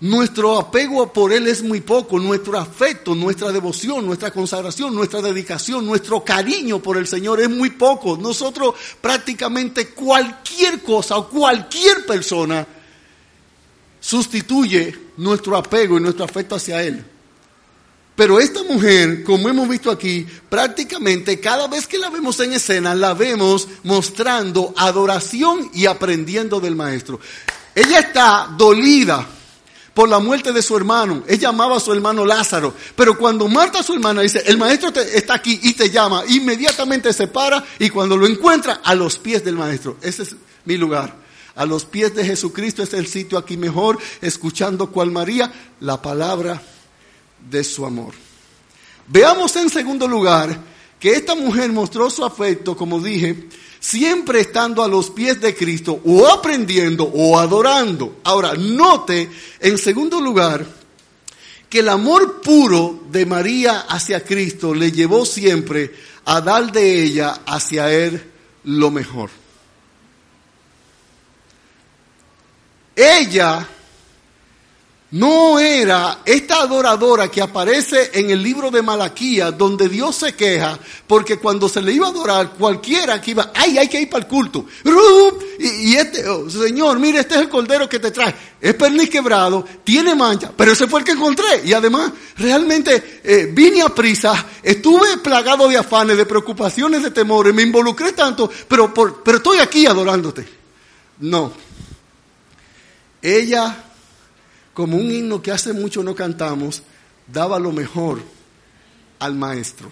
[0.00, 5.84] Nuestro apego por Él es muy poco, nuestro afecto, nuestra devoción, nuestra consagración, nuestra dedicación,
[5.84, 8.16] nuestro cariño por el Señor es muy poco.
[8.16, 12.64] Nosotros prácticamente cualquier cosa o cualquier persona
[13.98, 17.04] sustituye nuestro apego y nuestro afecto hacia Él.
[18.18, 22.92] Pero esta mujer, como hemos visto aquí, prácticamente cada vez que la vemos en escena,
[22.92, 27.20] la vemos mostrando adoración y aprendiendo del maestro.
[27.76, 29.24] Ella está dolida
[29.94, 31.22] por la muerte de su hermano.
[31.28, 32.74] Ella amaba a su hermano Lázaro.
[32.96, 37.28] Pero cuando Marta, su hermana, dice, el maestro está aquí y te llama, inmediatamente se
[37.28, 39.96] para y cuando lo encuentra, a los pies del maestro.
[40.02, 41.14] Ese es mi lugar.
[41.54, 46.60] A los pies de Jesucristo es el sitio aquí mejor, escuchando cual María, la palabra
[47.50, 48.14] de su amor.
[49.06, 50.58] Veamos en segundo lugar
[50.98, 53.48] que esta mujer mostró su afecto, como dije,
[53.80, 58.18] siempre estando a los pies de Cristo o aprendiendo o adorando.
[58.24, 60.66] Ahora, note en segundo lugar
[61.68, 67.40] que el amor puro de María hacia Cristo le llevó siempre a dar de ella
[67.46, 68.22] hacia Él
[68.64, 69.30] lo mejor.
[72.96, 73.66] Ella
[75.10, 80.78] no era esta adoradora que aparece en el libro de Malaquía, donde Dios se queja,
[81.06, 84.24] porque cuando se le iba a adorar, cualquiera que iba, ay, hay que ir para
[84.24, 84.66] el culto.
[85.58, 88.34] Y, este, oh, Señor, mire, este es el cordero que te trae.
[88.60, 91.62] Es perniz quebrado, tiene mancha, pero ese fue el que encontré.
[91.64, 97.54] Y además, realmente eh, vine a prisa, estuve plagado de afanes, de preocupaciones, de temores,
[97.54, 100.46] me involucré tanto, pero, pero estoy aquí adorándote.
[101.20, 101.50] No.
[103.22, 103.87] Ella
[104.78, 106.82] como un himno que hace mucho no cantamos,
[107.26, 108.22] daba lo mejor
[109.18, 109.90] al maestro.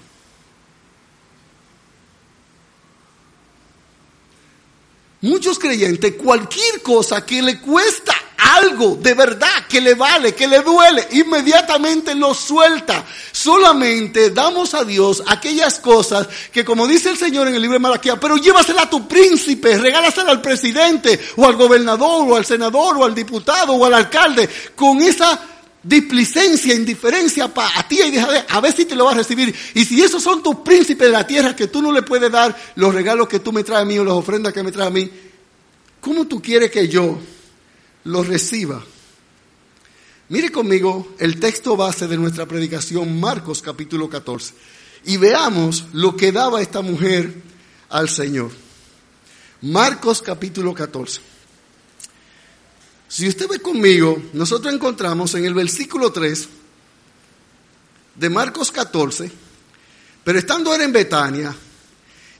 [5.22, 8.14] Muchos creyentes, cualquier cosa que le cuesta
[8.46, 13.04] algo de verdad, que le vale, que le duele, inmediatamente lo suelta.
[13.32, 17.80] Solamente damos a Dios aquellas cosas que como dice el Señor en el libro de
[17.80, 22.96] Malaquía, pero llévasela a tu príncipe, regálasela al presidente o al gobernador o al senador
[22.98, 25.40] o al diputado o al alcalde, con esa
[25.82, 29.54] displicencia, indiferencia para ti y deja a ver si te lo vas a recibir.
[29.74, 32.56] Y si esos son tus príncipes de la tierra que tú no le puedes dar
[32.76, 34.92] los regalos que tú me traes a mí o las ofrendas que me traes a
[34.92, 35.10] mí,
[36.00, 37.18] ¿cómo tú quieres que yo
[38.06, 38.82] lo reciba.
[40.28, 44.54] Mire conmigo el texto base de nuestra predicación, Marcos capítulo 14,
[45.04, 47.34] y veamos lo que daba esta mujer
[47.88, 48.50] al Señor.
[49.62, 51.20] Marcos capítulo 14.
[53.08, 56.48] Si usted ve conmigo, nosotros encontramos en el versículo 3
[58.16, 59.30] de Marcos 14,
[60.24, 61.54] pero estando él en Betania,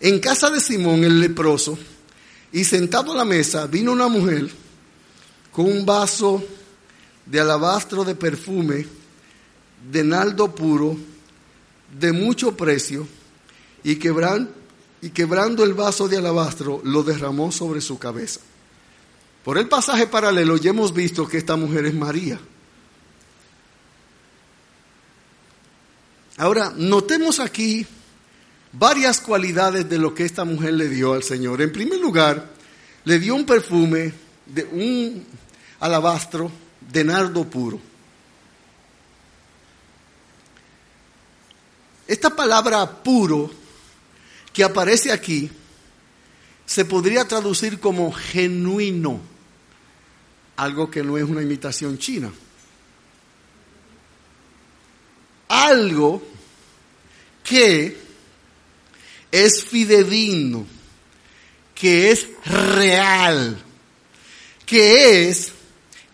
[0.01, 1.79] en casa de Simón el leproso,
[2.53, 4.49] y sentado a la mesa, vino una mujer,
[5.57, 6.45] con un vaso
[7.25, 8.87] de alabastro de perfume,
[9.91, 10.95] de naldo puro,
[11.99, 13.09] de mucho precio,
[13.83, 18.41] y, y quebrando el vaso de alabastro, lo derramó sobre su cabeza.
[19.43, 22.39] Por el pasaje paralelo ya hemos visto que esta mujer es María.
[26.37, 27.87] Ahora, notemos aquí
[28.75, 31.63] varias cualidades de lo que esta mujer le dio al Señor.
[31.63, 32.51] En primer lugar,
[33.05, 35.46] le dio un perfume de un
[35.81, 37.81] alabastro de nardo puro.
[42.07, 43.51] Esta palabra puro
[44.53, 45.51] que aparece aquí
[46.65, 49.21] se podría traducir como genuino,
[50.57, 52.33] algo que no es una imitación china.
[55.49, 56.23] Algo
[57.45, 57.97] que
[59.31, 60.67] es fidedigno,
[61.75, 63.63] que es real,
[64.65, 65.53] que es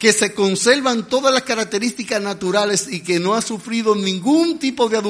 [0.02, 5.00] que se conservan todas las características naturales y que no ha sufrido ningún tipo de,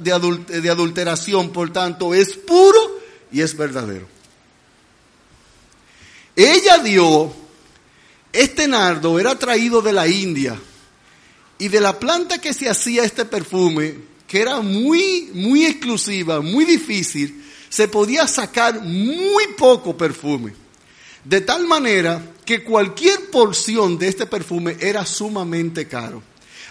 [0.00, 3.00] de, adulteración, por tanto es puro
[3.32, 4.06] y es verdadero.
[6.36, 7.32] Ella dio,
[8.30, 10.60] este nardo era traído de la India
[11.58, 13.94] y de la planta que se hacía este perfume,
[14.28, 20.52] que era muy, muy exclusiva, muy difícil, se podía sacar muy poco perfume.
[21.24, 26.22] De tal manera que cualquier porción de este perfume era sumamente caro.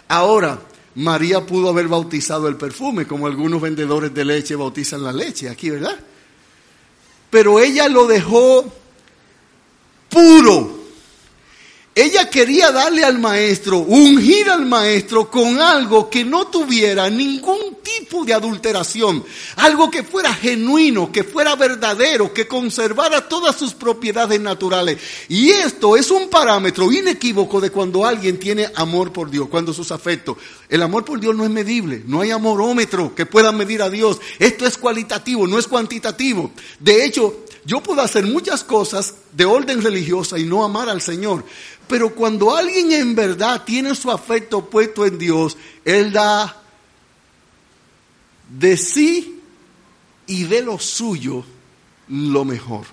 [0.08, 0.60] Ahora,
[0.96, 5.70] María pudo haber bautizado el perfume, como algunos vendedores de leche bautizan la leche aquí,
[5.70, 5.98] ¿verdad?
[7.30, 8.66] Pero ella lo dejó
[10.10, 10.81] puro
[11.94, 18.24] ella quería darle al maestro, ungir al maestro con algo que no tuviera ningún tipo
[18.24, 19.26] de adulteración,
[19.58, 25.00] algo que fuera genuino, que fuera verdadero, que conservara todas sus propiedades naturales.
[25.28, 29.92] Y esto es un parámetro inequívoco de cuando alguien tiene amor por Dios, cuando sus
[29.92, 30.38] afectos.
[30.70, 34.22] El amor por Dios no es medible, no hay amorómetro que pueda medir a Dios.
[34.40, 36.52] Esto es cualitativo, no es cuantitativo.
[36.80, 41.46] De hecho, yo puedo hacer muchas cosas de orden religiosa y no amar al Señor.
[41.88, 46.62] Pero cuando alguien en verdad tiene su afecto puesto en Dios, Él da
[48.50, 49.42] de sí
[50.28, 51.44] y de lo suyo
[52.08, 52.86] lo mejor.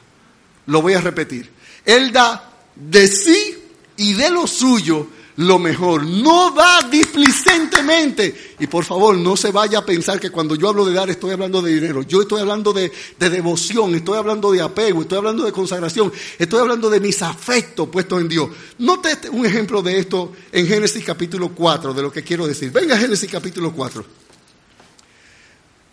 [0.66, 1.50] Lo voy a repetir.
[1.84, 3.58] Él da de sí
[3.96, 6.04] y de lo suyo lo mejor.
[6.04, 8.56] No da displicentemente.
[8.58, 11.30] Y por favor, no se vaya a pensar que cuando yo hablo de dar estoy
[11.30, 12.02] hablando de dinero.
[12.02, 16.90] Yo estoy hablando de, devoción, estoy hablando de apego, estoy hablando de consagración, estoy hablando
[16.90, 18.50] de mis afectos puestos en Dios.
[18.78, 22.72] Note este, un ejemplo de esto en Génesis capítulo 4, de lo que quiero decir.
[22.72, 24.04] Venga Génesis capítulo 4.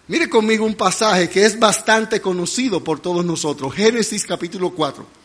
[0.07, 3.73] Mire conmigo un pasaje que es bastante conocido por todos nosotros.
[3.75, 5.24] Génesis capítulo 4.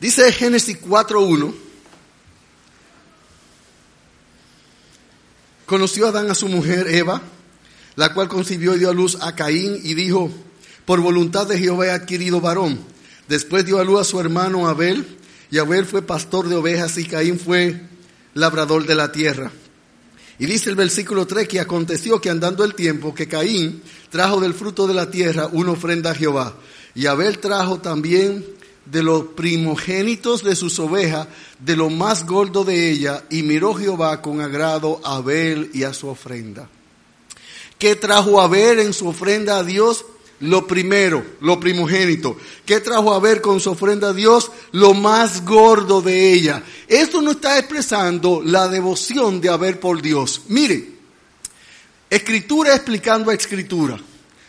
[0.00, 1.52] Dice Génesis 4.1,
[5.66, 7.20] conoció Adán a su mujer Eva,
[7.96, 10.30] la cual concibió y dio a luz a Caín y dijo,
[10.84, 12.78] por voluntad de Jehová he adquirido varón.
[13.26, 15.18] Después dio a luz a su hermano Abel,
[15.50, 17.80] y Abel fue pastor de ovejas y Caín fue
[18.34, 19.50] labrador de la tierra.
[20.38, 24.54] Y dice el versículo 3 que aconteció que andando el tiempo que Caín trajo del
[24.54, 26.54] fruto de la tierra una ofrenda a Jehová.
[26.94, 28.44] Y Abel trajo también
[28.90, 34.22] de los primogénitos de sus ovejas, de lo más gordo de ella, y miró Jehová
[34.22, 36.68] con agrado a Abel y a su ofrenda.
[37.78, 40.04] ¿Qué trajo Abel en su ofrenda a Dios?
[40.40, 42.36] Lo primero, lo primogénito.
[42.64, 44.50] ¿Qué trajo a ver con su ofrenda a Dios?
[44.72, 46.62] Lo más gordo de ella.
[46.86, 50.42] Esto no está expresando la devoción de haber por Dios.
[50.48, 50.92] Mire,
[52.08, 53.98] escritura explicando a escritura.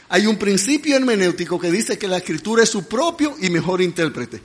[0.10, 4.42] Hay un principio hermenéutico que dice que la escritura es su propio y mejor intérprete.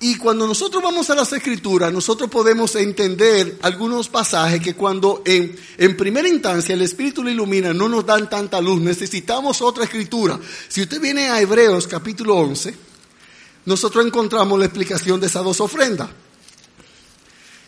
[0.00, 5.96] Y cuando nosotros vamos a las escrituras, nosotros podemos entender algunos pasajes que cuando en,
[5.96, 10.38] primera instancia el Espíritu lo ilumina, no nos dan tanta luz, necesitamos otra escritura.
[10.68, 12.74] Si usted viene a Hebreos capítulo 11,
[13.66, 16.08] nosotros encontramos la explicación de esas dos ofrendas.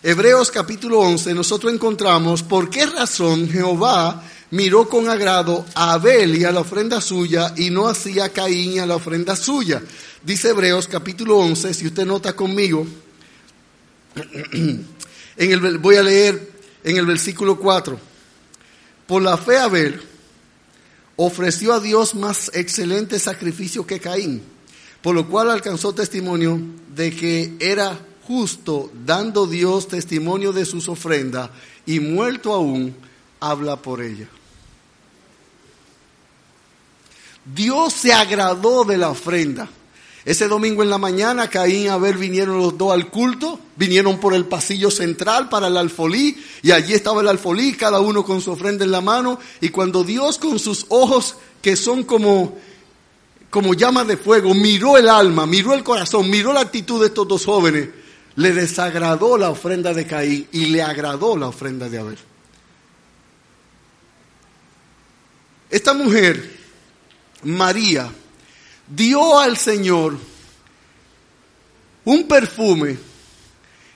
[0.02, 6.44] Hebreos capítulo 11, nosotros encontramos por qué razón Jehová miró con agrado a Abel y
[6.44, 9.82] a la ofrenda suya y no hacía Caín y a la ofrenda suya.
[10.22, 12.86] Dice Hebreos capítulo 11, si usted nota conmigo,
[14.52, 14.86] en
[15.36, 16.52] el, voy a leer
[16.84, 17.98] en el versículo 4.
[19.06, 20.00] Por la fe Abel
[21.16, 24.42] ofreció a Dios más excelente sacrificio que Caín,
[25.02, 26.60] por lo cual alcanzó testimonio
[26.94, 31.50] de que era justo, dando Dios testimonio de sus ofrendas,
[31.86, 32.96] y muerto aún,
[33.38, 34.28] habla por ella.
[37.54, 39.68] Dios se agradó de la ofrenda.
[40.24, 44.34] Ese domingo en la mañana, Caín y Abel vinieron los dos al culto, vinieron por
[44.34, 48.50] el pasillo central para el alfolí, y allí estaba el alfolí, cada uno con su
[48.50, 52.58] ofrenda en la mano, y cuando Dios con sus ojos, que son como,
[53.50, 57.28] como llamas de fuego, miró el alma, miró el corazón, miró la actitud de estos
[57.28, 57.90] dos jóvenes,
[58.34, 62.18] le desagradó la ofrenda de Caín y le agradó la ofrenda de Abel.
[65.70, 66.55] Esta mujer
[67.46, 68.10] María
[68.88, 70.16] dio al Señor
[72.04, 72.98] un perfume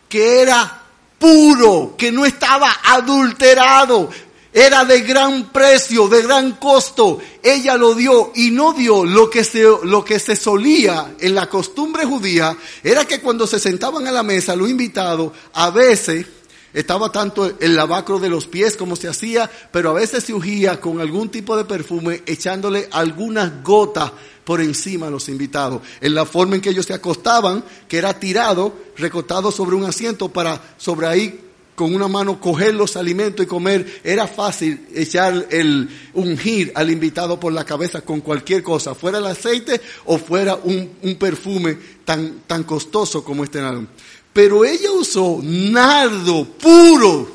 [0.08, 0.82] que era
[1.18, 4.10] puro, que no estaba adulterado,
[4.52, 7.20] era de gran precio, de gran costo.
[7.42, 11.48] Ella lo dio y no dio lo que se, lo que se solía en la
[11.48, 16.26] costumbre judía, era que cuando se sentaban a la mesa los invitados, a veces
[16.72, 20.80] estaba tanto el lavacro de los pies como se hacía, pero a veces se ungía
[20.80, 24.12] con algún tipo de perfume echándole algunas gotas
[24.44, 25.82] por encima a los invitados.
[26.00, 30.28] En la forma en que ellos se acostaban, que era tirado, recostado sobre un asiento
[30.28, 31.40] para sobre ahí
[31.80, 37.40] con una mano coger los alimentos y comer, era fácil echar el ungir al invitado
[37.40, 42.40] por la cabeza con cualquier cosa, fuera el aceite o fuera un, un perfume tan,
[42.46, 43.86] tan costoso como este nardo.
[44.32, 47.28] Pero ella usó nardo puro,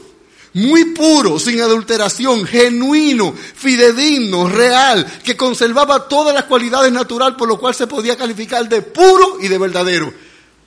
[0.54, 7.60] muy puro, sin adulteración, genuino, fidedigno, real, que conservaba todas las cualidades naturales por lo
[7.60, 10.14] cual se podía calificar de puro y de verdadero.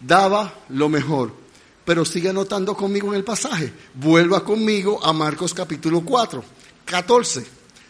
[0.01, 1.33] Daba lo mejor.
[1.85, 3.73] Pero sigue anotando conmigo en el pasaje.
[3.95, 6.45] Vuelva conmigo a Marcos capítulo 4,
[6.85, 7.47] 14.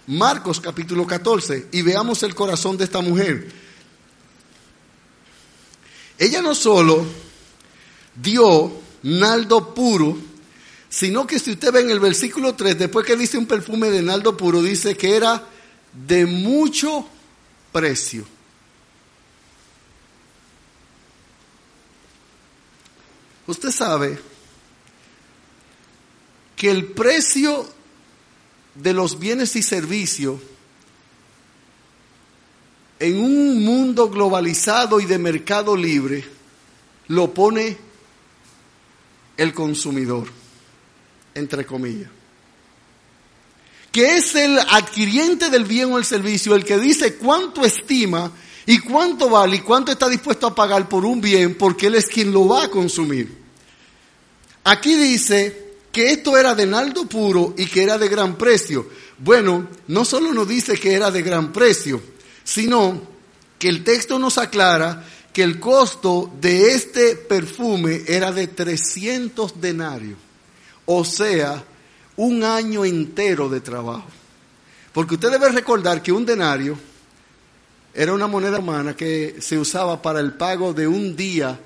[0.07, 3.51] Marcos capítulo 14 y veamos el corazón de esta mujer.
[6.17, 7.05] Ella no solo
[8.23, 10.17] dio naldo puro,
[10.89, 14.03] sino que si usted ve en el versículo 3, después que dice un perfume de
[14.03, 15.45] naldo puro, dice que era
[15.93, 17.07] de mucho
[17.73, 18.27] precio.
[23.47, 24.19] Usted sabe
[26.55, 27.67] que el precio
[28.75, 30.41] de los bienes y servicios
[32.99, 36.25] en un mundo globalizado y de mercado libre
[37.07, 37.79] lo pone
[39.39, 40.29] el consumidor,
[41.35, 42.11] entre comillas.
[43.91, 48.31] Que es el adquiriente del bien o el servicio el que dice cuánto estima
[48.67, 52.07] y cuánto vale y cuánto está dispuesto a pagar por un bien porque él es
[52.07, 53.35] quien lo va a consumir.
[54.65, 58.87] Aquí dice que esto era de naldo puro y que era de gran precio.
[59.19, 62.03] Bueno, no solo nos dice que era de gran precio,
[62.45, 63.01] sino
[63.59, 65.05] que el texto nos aclara
[65.39, 70.19] que el costo de este perfume era de 300 denarios,
[70.85, 71.63] o sea,
[72.17, 74.09] un año entero de trabajo.
[74.93, 76.77] Porque usted debe recordar que un denario
[77.95, 81.57] era una moneda humana que se usaba para el pago de un día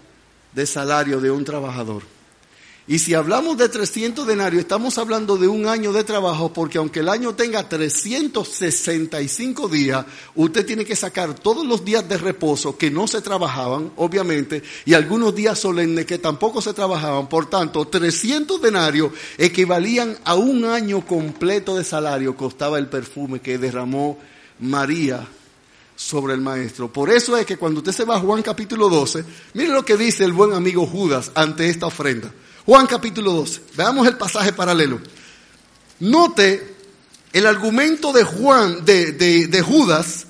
[0.52, 2.02] de salario de un trabajador.
[2.92, 7.00] Y si hablamos de 300 denarios, estamos hablando de un año de trabajo, porque aunque
[7.00, 12.90] el año tenga 365 días, usted tiene que sacar todos los días de reposo que
[12.90, 17.30] no se trabajaban, obviamente, y algunos días solemnes que tampoco se trabajaban.
[17.30, 23.56] Por tanto, 300 denarios equivalían a un año completo de salario, costaba el perfume que
[23.56, 24.18] derramó
[24.60, 25.26] María
[25.96, 26.92] sobre el maestro.
[26.92, 29.24] Por eso es que cuando usted se va a Juan capítulo 12,
[29.54, 32.30] mire lo que dice el buen amigo Judas ante esta ofrenda.
[32.64, 33.62] Juan capítulo 12.
[33.76, 35.00] Veamos el pasaje paralelo.
[36.00, 36.76] Note
[37.32, 40.26] el argumento de Juan, de, de, Judas,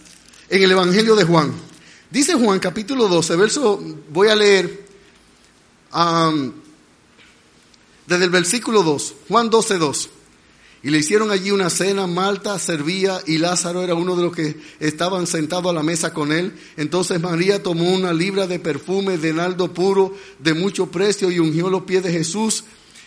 [0.48, 1.52] en el Evangelio de Juan.
[2.10, 4.86] Dice Juan capítulo 12, verso, voy a leer
[5.94, 6.52] um,
[8.06, 10.10] desde el versículo 2, Juan 12, 2.
[10.84, 14.56] Y le hicieron allí una cena, Malta servía y Lázaro era uno de los que
[14.80, 16.54] estaban sentados a la mesa con él.
[16.76, 21.70] Entonces María tomó una libra de perfume de naldo puro de mucho precio y ungió
[21.70, 22.64] los pies de Jesús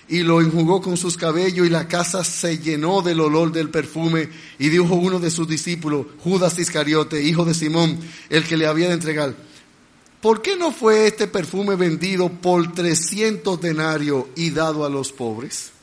[0.07, 4.29] y lo enjugó con sus cabellos y la casa se llenó del olor del perfume
[4.57, 7.99] y dijo uno de sus discípulos, Judas Iscariote, hijo de Simón,
[8.29, 9.35] el que le había de entregar,
[10.21, 15.74] ¿por qué no fue este perfume vendido por 300 denarios y dado a los pobres?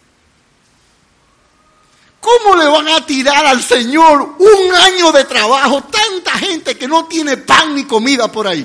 [2.23, 5.83] ¿Cómo le van a tirar al Señor un año de trabajo?
[5.83, 8.65] Tanta gente que no tiene pan ni comida por ahí.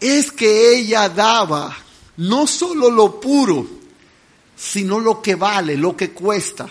[0.00, 1.76] Es que ella daba
[2.16, 3.64] no solo lo puro,
[4.56, 6.66] sino lo que vale, lo que cuesta.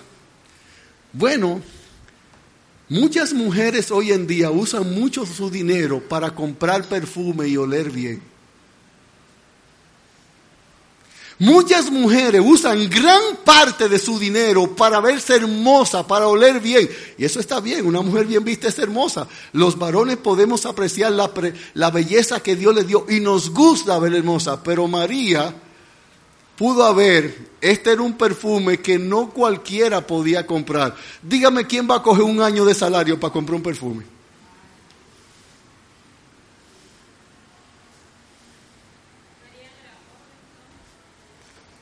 [1.14, 1.62] Bueno,
[2.90, 8.35] muchas mujeres hoy en día usan mucho su dinero para comprar perfume y oler bien.
[11.38, 16.90] Muchas mujeres usan gran parte de su dinero para verse hermosa, para oler bien.
[17.18, 19.28] Y eso está bien, una mujer bien vista es hermosa.
[19.52, 21.30] Los varones podemos apreciar la,
[21.74, 24.64] la belleza que Dios le dio y nos gusta ver hermosa.
[24.64, 25.54] Pero María
[26.56, 30.96] pudo haber, este era un perfume que no cualquiera podía comprar.
[31.22, 34.15] Dígame quién va a coger un año de salario para comprar un perfume.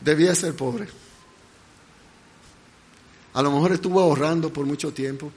[0.04, 0.88] Debía ser pobre.
[3.34, 5.32] A lo mejor estuvo ahorrando por mucho tiempo.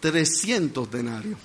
[0.00, 1.38] Trescientos denarios.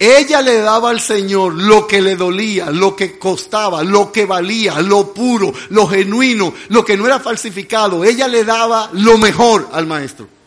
[0.00, 4.80] Ella le daba al Señor lo que le dolía, lo que costaba, lo que valía,
[4.80, 8.04] lo puro, lo genuino, lo que no era falsificado.
[8.04, 10.37] Ella le daba lo mejor al maestro.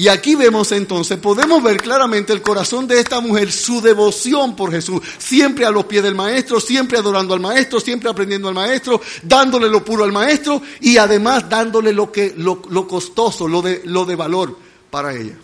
[0.00, 4.70] Y aquí vemos entonces, podemos ver claramente el corazón de esta mujer, su devoción por
[4.70, 8.98] Jesús, siempre a los pies del maestro, siempre adorando al maestro, siempre aprendiendo al maestro,
[9.22, 13.82] dándole lo puro al maestro y además dándole lo que lo, lo costoso, lo de
[13.84, 14.56] lo de valor
[14.90, 15.36] para ella.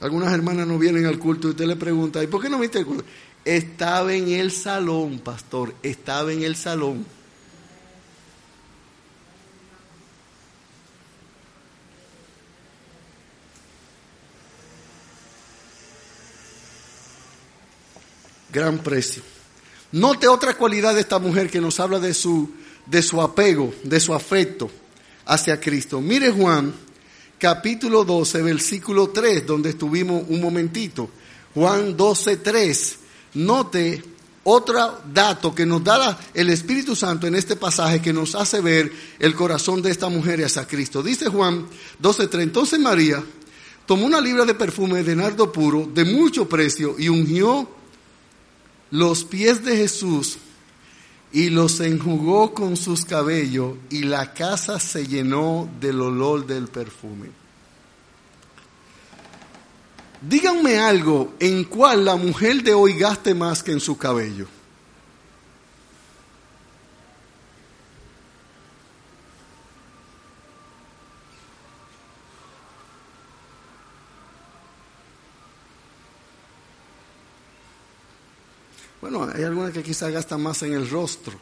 [0.00, 2.80] Algunas hermanas no vienen al culto y usted le pregunta, ¿y por qué no viste
[2.80, 3.04] el culto?
[3.42, 7.15] Estaba en el salón, pastor, estaba en el salón.
[18.56, 19.22] Gran precio.
[19.92, 22.50] Note otra cualidad de esta mujer que nos habla de su,
[22.86, 24.70] de su apego, de su afecto
[25.26, 26.00] hacia Cristo.
[26.00, 26.72] Mire Juan,
[27.38, 31.10] capítulo 12, versículo 3, donde estuvimos un momentito.
[31.54, 32.96] Juan 12, 3.
[33.34, 34.02] Note
[34.44, 38.90] otro dato que nos da el Espíritu Santo en este pasaje que nos hace ver
[39.18, 41.02] el corazón de esta mujer hacia Cristo.
[41.02, 41.66] Dice Juan
[42.00, 43.22] 12:3, entonces María
[43.84, 47.76] tomó una libra de perfume de nardo puro de mucho precio y ungió
[48.90, 50.38] los pies de Jesús
[51.32, 57.30] y los enjugó con sus cabellos y la casa se llenó del olor del perfume.
[60.22, 64.46] Díganme algo en cual la mujer de hoy gaste más que en su cabello.
[79.08, 81.38] Bueno, hay algunas que quizás gastan más en el rostro.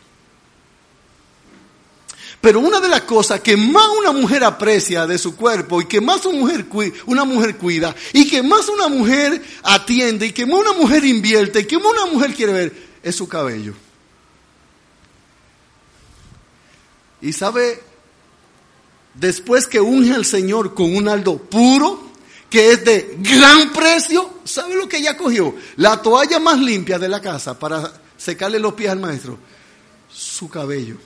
[2.42, 5.98] Pero una de las cosas que más una mujer aprecia de su cuerpo y que
[5.98, 6.66] más una mujer,
[7.06, 11.60] una mujer cuida y que más una mujer atiende y que más una mujer invierte
[11.60, 13.72] y que más una mujer quiere ver es su cabello.
[17.22, 17.82] Y sabe,
[19.14, 22.03] después que unge al Señor con un aldo puro,
[22.50, 25.54] que es de gran precio, ¿sabe lo que ella cogió?
[25.76, 29.38] La toalla más limpia de la casa para secarle los pies al maestro.
[30.12, 30.96] Su cabello.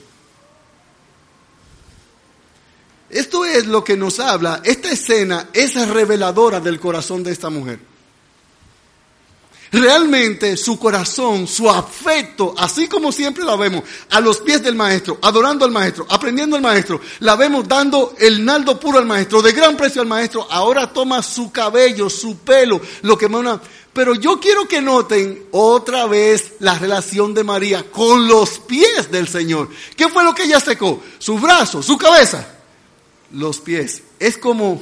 [3.11, 7.81] Esto es lo que nos habla, esta escena es reveladora del corazón de esta mujer.
[9.71, 15.19] Realmente su corazón, su afecto, así como siempre la vemos, a los pies del maestro,
[15.21, 19.53] adorando al maestro, aprendiendo al maestro, la vemos dando el naldo puro al maestro, de
[19.53, 23.61] gran precio al maestro, ahora toma su cabello, su pelo, lo que una...
[23.93, 29.27] Pero yo quiero que noten otra vez la relación de María con los pies del
[29.27, 29.71] Señor.
[29.97, 31.03] ¿Qué fue lo que ella secó?
[31.19, 32.47] Su brazo, su cabeza,
[33.33, 34.03] los pies.
[34.21, 34.81] Es como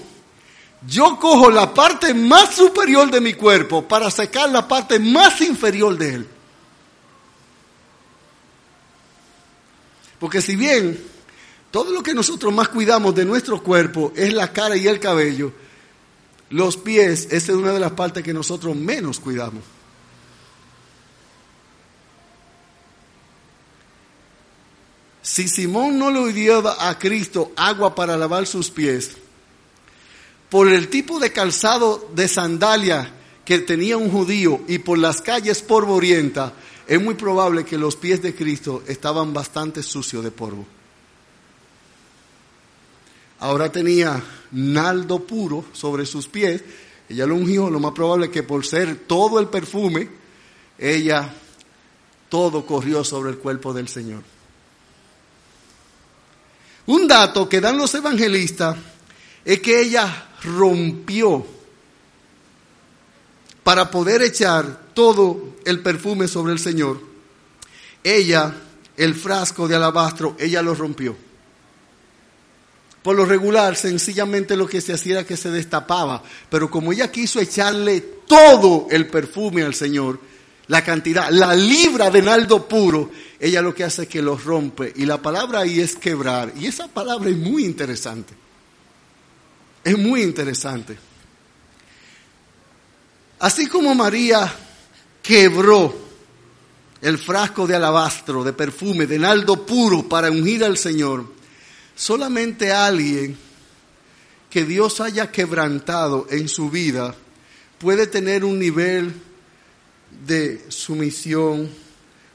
[0.84, 5.96] yo cojo la parte más superior de mi cuerpo para sacar la parte más inferior
[5.96, 6.28] de él.
[10.18, 11.02] Porque si bien
[11.70, 15.52] todo lo que nosotros más cuidamos de nuestro cuerpo es la cara y el cabello,
[16.50, 19.62] los pies, esa es una de las partes que nosotros menos cuidamos.
[25.22, 29.16] Si Simón no le dio a Cristo agua para lavar sus pies,
[30.50, 33.12] por el tipo de calzado de sandalia
[33.44, 36.52] que tenía un judío y por las calles polvorientas,
[36.86, 40.66] es muy probable que los pies de Cristo estaban bastante sucios de polvo.
[43.40, 44.22] Ahora tenía
[44.52, 46.62] naldo puro sobre sus pies,
[47.08, 50.08] ella lo ungió, lo más probable que por ser todo el perfume,
[50.78, 51.32] ella
[52.28, 54.22] todo corrió sobre el cuerpo del Señor.
[56.86, 58.76] Un dato que dan los evangelistas
[59.44, 61.44] es que ella rompió
[63.62, 67.00] para poder echar todo el perfume sobre el Señor.
[68.04, 68.54] Ella,
[68.96, 71.16] el frasco de alabastro, ella lo rompió.
[73.02, 77.10] Por lo regular, sencillamente lo que se hacía era que se destapaba, pero como ella
[77.10, 80.18] quiso echarle todo el perfume al Señor,
[80.68, 84.92] la cantidad, la libra de naldo puro, ella lo que hace es que lo rompe.
[84.96, 86.52] Y la palabra ahí es quebrar.
[86.58, 88.45] Y esa palabra es muy interesante.
[89.86, 90.98] Es muy interesante.
[93.38, 94.52] Así como María
[95.22, 95.94] quebró
[97.00, 101.32] el frasco de alabastro, de perfume, de naldo puro para ungir al Señor,
[101.94, 103.38] solamente alguien
[104.50, 107.14] que Dios haya quebrantado en su vida
[107.78, 109.14] puede tener un nivel
[110.26, 111.70] de sumisión,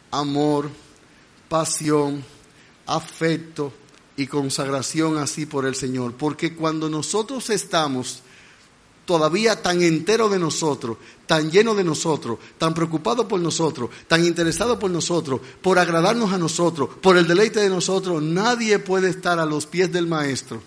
[0.10, 0.72] amor,
[1.50, 2.24] pasión,
[2.86, 3.74] afecto
[4.22, 6.14] y consagración así por el Señor.
[6.14, 8.22] Porque cuando nosotros estamos
[9.06, 14.80] todavía tan entero de nosotros, tan lleno de nosotros, tan preocupado por nosotros, tan interesado
[14.80, 19.46] por nosotros, por agradarnos a nosotros, por el deleite de nosotros, nadie puede estar a
[19.46, 20.62] los pies del Maestro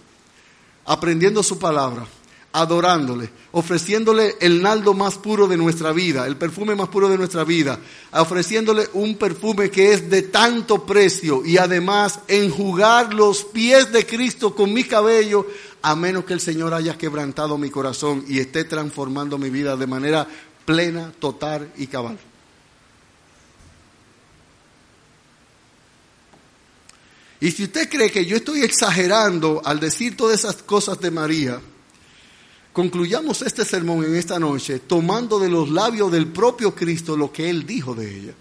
[0.87, 2.07] aprendiendo su palabra
[2.55, 7.43] adorándole, ofreciéndole el naldo más puro de nuestra vida, el perfume más puro de nuestra
[7.43, 7.81] vida,
[8.13, 14.55] ofreciéndole un perfume que es de tanto precio y además enjugar los pies de Cristo
[14.55, 15.49] con mi cabello,
[15.83, 19.89] a menos que el Señor haya quebrantado mi corazón y esté transformando mi vida de
[19.89, 20.25] manera
[20.65, 22.17] plena, total y cabal.
[27.41, 31.61] Y si usted cree que yo estoy exagerando al decir todas esas cosas de María,
[32.75, 37.49] concluyamos este sermón en esta noche tomando de los labios del propio Cristo lo que
[37.49, 38.35] Él dijo de ella.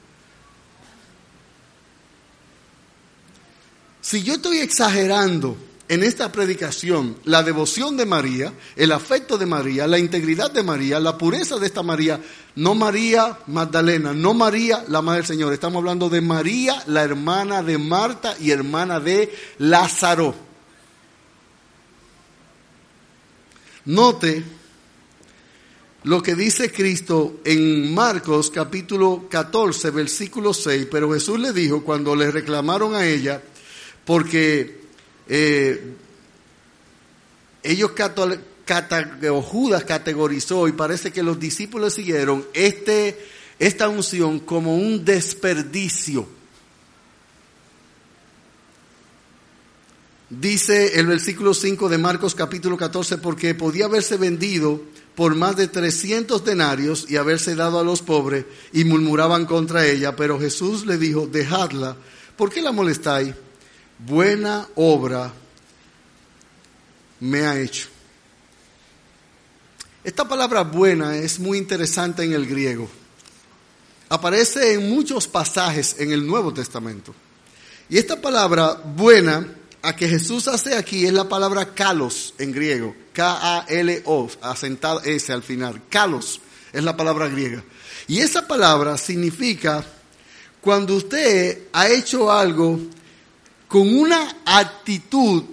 [4.01, 5.55] Si yo estoy exagerando
[5.87, 10.99] en esta predicación la devoción de María, el afecto de María, la integridad de María,
[10.99, 12.19] la pureza de esta María,
[12.55, 17.61] no María Magdalena, no María la Madre del Señor, estamos hablando de María, la hermana
[17.61, 20.52] de Marta y hermana de Lázaro.
[23.85, 24.43] Note
[26.03, 32.15] lo que dice Cristo en Marcos capítulo 14, versículo 6, pero Jesús le dijo cuando
[32.15, 33.41] le reclamaron a ella,
[34.03, 34.81] porque
[35.29, 35.93] eh,
[37.63, 37.91] ellos
[39.41, 43.17] Judas categorizó y parece que los discípulos siguieron este,
[43.59, 46.27] esta unción como un desperdicio.
[50.39, 54.81] Dice el versículo 5 de Marcos capítulo 14, porque podía haberse vendido
[55.13, 60.15] por más de 300 denarios y haberse dado a los pobres y murmuraban contra ella,
[60.15, 61.95] pero Jesús le dijo, dejadla,
[62.35, 63.35] ¿por qué la molestáis?
[63.99, 65.31] Buena obra
[67.19, 67.89] me ha hecho.
[70.03, 72.89] Esta palabra buena es muy interesante en el griego.
[74.09, 77.13] Aparece en muchos pasajes en el Nuevo Testamento.
[77.87, 79.47] Y esta palabra buena
[79.83, 82.95] a que Jesús hace aquí es la palabra kalos en griego.
[83.11, 85.81] K-A-L-O, asentado S al final.
[85.89, 86.39] Kalos
[86.71, 87.61] es la palabra griega.
[88.07, 89.83] Y esa palabra significa
[90.61, 92.79] cuando usted ha hecho algo
[93.67, 95.43] con una actitud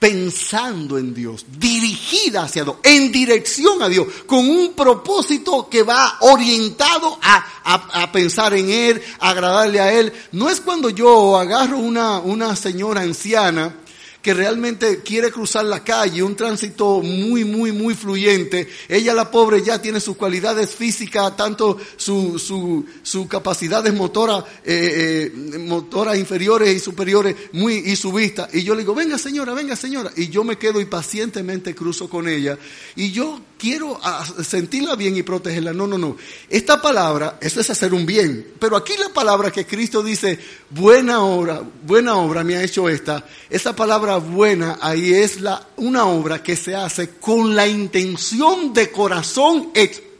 [0.00, 6.16] pensando en Dios, dirigida hacia Dios, en dirección a Dios, con un propósito que va
[6.20, 10.12] orientado a, pensar en Él, a agradarle a Él.
[10.32, 13.76] No es cuando yo agarro una, una señora anciana
[14.22, 18.68] que realmente quiere cruzar la calle, un tránsito muy, muy, muy fluyente.
[18.88, 25.30] Ella, la pobre, ya tiene sus cualidades físicas, tanto sus su, su capacidades motoras, eh,
[25.32, 28.48] eh, motoras inferiores y superiores, muy, y su vista.
[28.52, 30.10] Y yo le digo, venga señora, venga señora.
[30.16, 32.58] Y yo me quedo y pacientemente cruzo con ella.
[32.96, 35.72] Y yo quiero ah, sentirla bien y protegerla.
[35.72, 36.16] No, no, no.
[36.48, 38.54] Esta palabra, eso es hacer un bien.
[38.58, 40.38] Pero aquí la palabra que Cristo dice,
[40.70, 43.24] buena obra, buena obra me ha hecho esta.
[43.50, 48.90] Esa palabra buena ahí es la, una obra que se hace con la intención de
[48.90, 49.70] corazón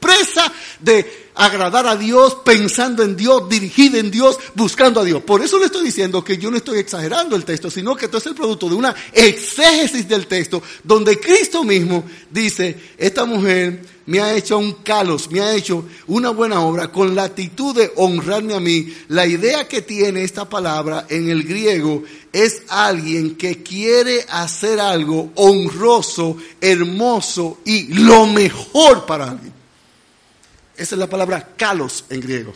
[0.00, 5.22] expresa de agradar a Dios, pensando en Dios, dirigida en Dios, buscando a Dios.
[5.22, 8.18] Por eso le estoy diciendo que yo no estoy exagerando el texto, sino que esto
[8.18, 14.20] es el producto de una exégesis del texto, donde Cristo mismo dice, esta mujer me
[14.20, 18.54] ha hecho un calos, me ha hecho una buena obra con la actitud de honrarme
[18.54, 18.92] a mí.
[19.08, 25.30] La idea que tiene esta palabra en el griego es alguien que quiere hacer algo
[25.36, 29.59] honroso, hermoso y lo mejor para alguien.
[30.80, 32.54] Esa es la palabra kalos en griego.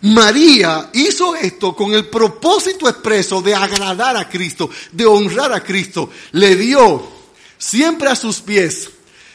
[0.00, 6.08] María hizo esto con el propósito expreso de agradar a Cristo, de honrar a Cristo.
[6.32, 7.06] Le dio
[7.58, 8.88] siempre a sus pies,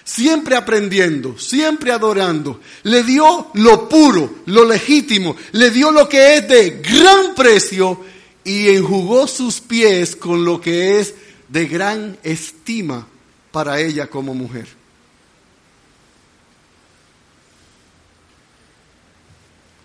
[0.03, 2.59] siempre aprendiendo, siempre adorando.
[2.81, 8.03] Le dio lo puro, lo legítimo, le dio lo que es de gran precio
[8.43, 11.13] y enjugó sus pies con lo que es
[11.49, 13.05] de gran estima
[13.51, 14.81] para ella como mujer.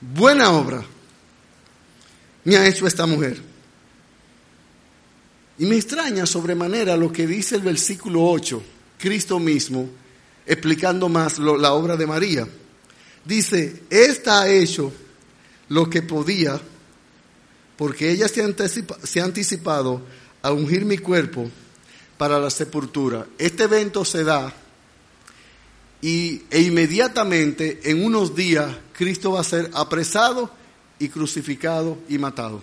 [0.00, 0.84] Buena obra
[2.44, 3.40] me ha hecho esta mujer.
[5.58, 8.62] Y me extraña sobremanera lo que dice el versículo 8,
[8.96, 9.90] Cristo mismo,
[10.46, 12.48] explicando más la obra de María.
[13.24, 14.92] Dice, esta ha hecho
[15.68, 16.60] lo que podía,
[17.76, 18.54] porque ella se,
[19.04, 20.02] se ha anticipado
[20.40, 21.50] a ungir mi cuerpo
[22.16, 23.26] para la sepultura.
[23.36, 24.54] Este evento se da
[26.00, 30.50] y, e inmediatamente, en unos días, Cristo va a ser apresado
[30.98, 32.62] y crucificado y matado.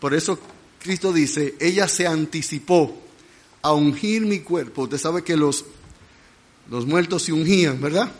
[0.00, 0.38] Por eso
[0.82, 2.98] Cristo dice, ella se anticipó
[3.60, 4.82] a ungir mi cuerpo.
[4.82, 5.64] Usted sabe que los,
[6.70, 8.10] los muertos se ungían, ¿verdad?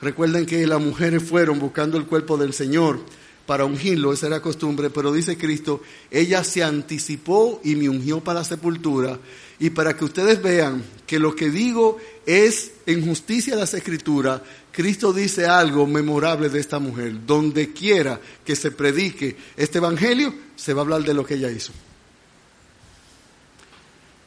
[0.00, 3.00] Recuerden que las mujeres fueron buscando el cuerpo del Señor
[3.46, 5.80] para ungirlo, esa era costumbre, pero dice Cristo,
[6.10, 9.18] ella se anticipó y me ungió para la sepultura.
[9.58, 11.96] Y para que ustedes vean que lo que digo
[12.26, 17.24] es en justicia de las escrituras, Cristo dice algo memorable de esta mujer.
[17.24, 21.50] Donde quiera que se predique este evangelio, se va a hablar de lo que ella
[21.50, 21.72] hizo.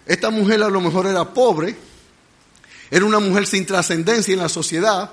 [0.07, 1.75] Esta mujer a lo mejor era pobre,
[2.89, 5.11] era una mujer sin trascendencia en la sociedad,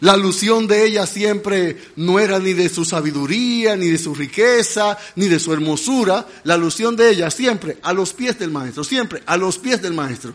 [0.00, 4.96] la alusión de ella siempre no era ni de su sabiduría, ni de su riqueza,
[5.16, 6.24] ni de su hermosura.
[6.44, 9.94] La alusión de ella siempre a los pies del maestro, siempre a los pies del
[9.94, 10.34] maestro.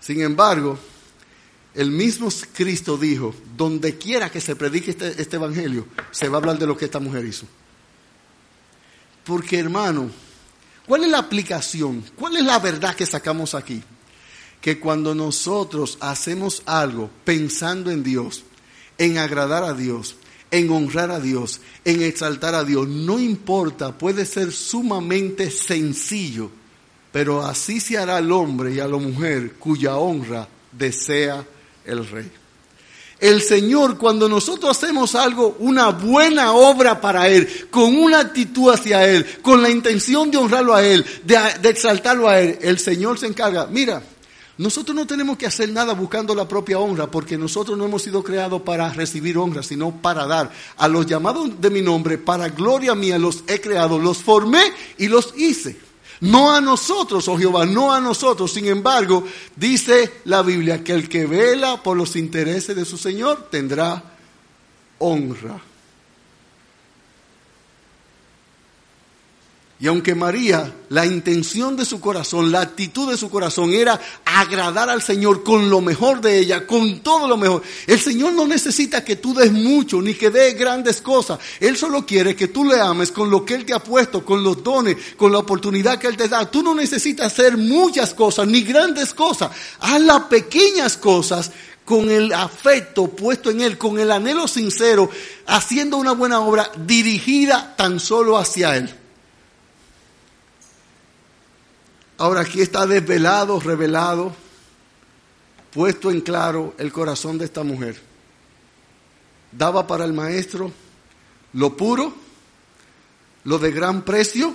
[0.00, 0.78] Sin embargo,
[1.74, 6.40] el mismo Cristo dijo, donde quiera que se predique este, este evangelio, se va a
[6.40, 7.46] hablar de lo que esta mujer hizo.
[9.24, 10.10] Porque hermano,
[10.86, 12.04] ¿cuál es la aplicación?
[12.16, 13.82] ¿Cuál es la verdad que sacamos aquí?
[14.60, 18.44] Que cuando nosotros hacemos algo pensando en Dios,
[18.96, 20.16] en agradar a Dios,
[20.50, 22.88] en honrar a Dios, en exaltar a Dios.
[22.88, 26.50] No importa, puede ser sumamente sencillo,
[27.18, 31.44] pero así se hará al hombre y a la mujer cuya honra desea
[31.84, 32.30] el rey.
[33.18, 39.04] El Señor, cuando nosotros hacemos algo, una buena obra para Él, con una actitud hacia
[39.04, 43.18] Él, con la intención de honrarlo a Él, de, de exaltarlo a Él, el Señor
[43.18, 43.66] se encarga.
[43.66, 44.00] Mira,
[44.56, 48.22] nosotros no tenemos que hacer nada buscando la propia honra, porque nosotros no hemos sido
[48.22, 50.52] creados para recibir honra, sino para dar.
[50.76, 54.62] A los llamados de mi nombre, para gloria mía los he creado, los formé
[54.98, 55.87] y los hice.
[56.20, 58.52] No a nosotros, oh Jehová, no a nosotros.
[58.52, 63.48] Sin embargo, dice la Biblia que el que vela por los intereses de su Señor
[63.50, 64.02] tendrá
[64.98, 65.60] honra.
[69.80, 74.90] Y aunque María, la intención de su corazón, la actitud de su corazón era agradar
[74.90, 77.62] al Señor con lo mejor de ella, con todo lo mejor.
[77.86, 81.38] El Señor no necesita que tú des mucho ni que des grandes cosas.
[81.60, 84.42] Él solo quiere que tú le ames con lo que Él te ha puesto, con
[84.42, 86.50] los dones, con la oportunidad que Él te da.
[86.50, 89.52] Tú no necesitas hacer muchas cosas ni grandes cosas.
[89.78, 91.52] Haz las pequeñas cosas
[91.84, 95.08] con el afecto puesto en Él, con el anhelo sincero,
[95.46, 98.97] haciendo una buena obra dirigida tan solo hacia Él.
[102.18, 104.34] Ahora aquí está desvelado, revelado,
[105.72, 108.00] puesto en claro el corazón de esta mujer.
[109.52, 110.72] Daba para el maestro
[111.52, 112.12] lo puro,
[113.44, 114.54] lo de gran precio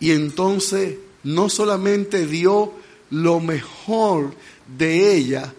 [0.00, 2.72] Y entonces no solamente dio
[3.10, 4.34] lo mejor
[4.66, 5.54] de ella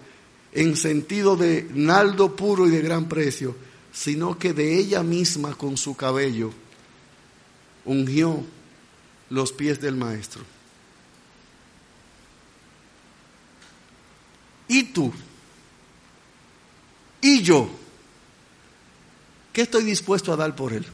[0.52, 3.56] en sentido de naldo puro y de gran precio,
[3.94, 6.52] sino que de ella misma con su cabello
[7.86, 8.44] ungió
[9.30, 10.44] los pies del maestro.
[14.68, 15.14] ¿Y tú?
[17.22, 17.70] ¿Y yo?
[19.54, 20.86] ¿Qué estoy dispuesto a dar por él?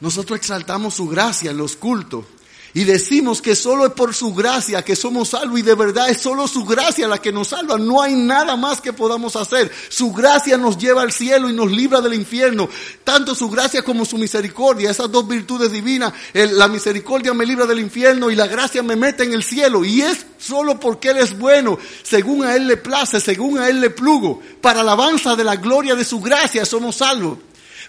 [0.00, 2.26] Nosotros exaltamos su gracia en los cultos
[2.74, 6.20] y decimos que solo es por su gracia que somos salvos y de verdad es
[6.20, 7.78] solo su gracia la que nos salva.
[7.78, 9.70] No hay nada más que podamos hacer.
[9.88, 12.68] Su gracia nos lleva al cielo y nos libra del infierno.
[13.04, 17.78] Tanto su gracia como su misericordia, esas dos virtudes divinas, la misericordia me libra del
[17.78, 19.84] infierno y la gracia me mete en el cielo.
[19.84, 23.80] Y es solo porque Él es bueno, según a Él le place, según a Él
[23.80, 24.42] le plugo.
[24.60, 27.38] Para alabanza de la gloria de su gracia somos salvos.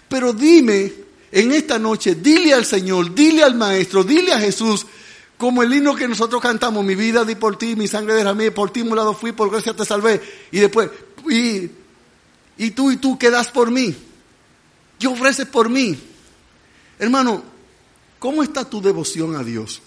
[0.08, 1.05] Pero dime,
[1.36, 4.86] en esta noche, dile al Señor, dile al Maestro, dile a Jesús,
[5.36, 8.70] como el himno que nosotros cantamos, mi vida di por ti, mi sangre derramé, por
[8.70, 10.22] ti lado fui, por gracia te salvé.
[10.50, 10.88] Y después,
[11.28, 11.70] y,
[12.56, 13.94] y tú y tú quedas por mí.
[14.98, 15.98] ¿Qué ofreces por mí?
[16.98, 17.42] Hermano,
[18.18, 19.82] ¿cómo está tu devoción a Dios?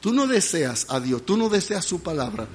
[0.00, 2.48] Tú no deseas a Dios, tú no deseas su palabra.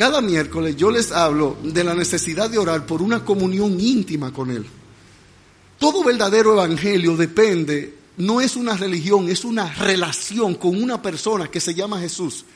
[0.00, 4.50] Cada miércoles yo les hablo de la necesidad de orar por una comunión íntima con
[4.50, 4.64] Él.
[5.78, 11.60] Todo verdadero evangelio depende, no es una religión, es una relación con una persona que
[11.60, 12.46] se llama Jesús.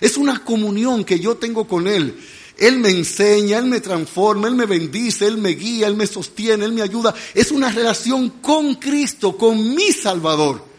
[0.00, 2.14] Es una comunión que yo tengo con Él.
[2.56, 6.66] Él me enseña, Él me transforma, Él me bendice, Él me guía, Él me sostiene,
[6.66, 7.12] Él me ayuda.
[7.34, 10.71] Es una relación con Cristo, con mi Salvador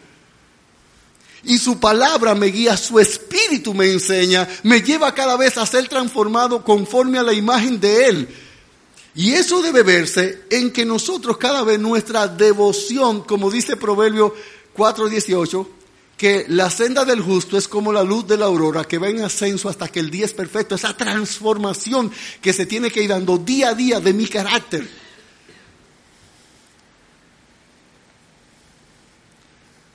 [1.46, 5.88] y su palabra me guía, su espíritu me enseña, me lleva cada vez a ser
[5.88, 8.28] transformado conforme a la imagen de Él.
[9.14, 14.34] Y eso debe verse en que nosotros cada vez nuestra devoción, como dice Proverbio
[14.76, 15.68] 4:18,
[16.16, 19.22] que la senda del justo es como la luz de la aurora que va en
[19.22, 23.38] ascenso hasta que el día es perfecto, esa transformación que se tiene que ir dando
[23.38, 25.03] día a día de mi carácter.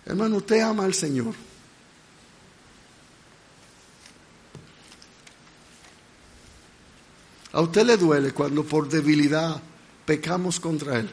[0.09, 1.35] Hermano, usted ama al Señor.
[7.51, 9.61] A usted le duele cuando por debilidad
[10.07, 11.11] pecamos contra Él.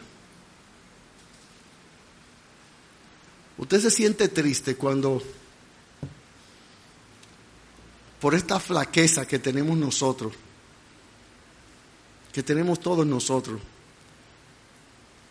[3.58, 5.22] Usted se siente triste cuando
[8.18, 10.32] por esta flaqueza que tenemos nosotros,
[12.32, 13.60] que tenemos todos nosotros,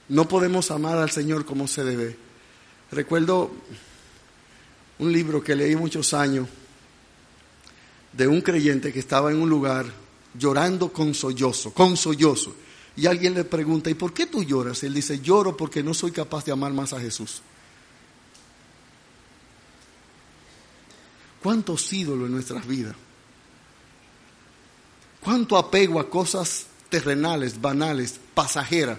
[0.09, 2.24] no podemos amar al Señor como se debe.
[2.91, 3.51] Recuerdo
[4.99, 6.47] un libro que leí muchos años
[8.13, 9.86] de un creyente que estaba en un lugar
[10.33, 12.55] llorando con sollozo, con sollozo.
[12.97, 14.83] Y alguien le pregunta, ¿y por qué tú lloras?
[14.83, 17.41] Él dice, lloro porque no soy capaz de amar más a Jesús.
[21.43, 22.95] ¿Cuántos ídolos en nuestras vidas?
[25.21, 28.97] ¿Cuánto apego a cosas terrenales, banales, pasajeras?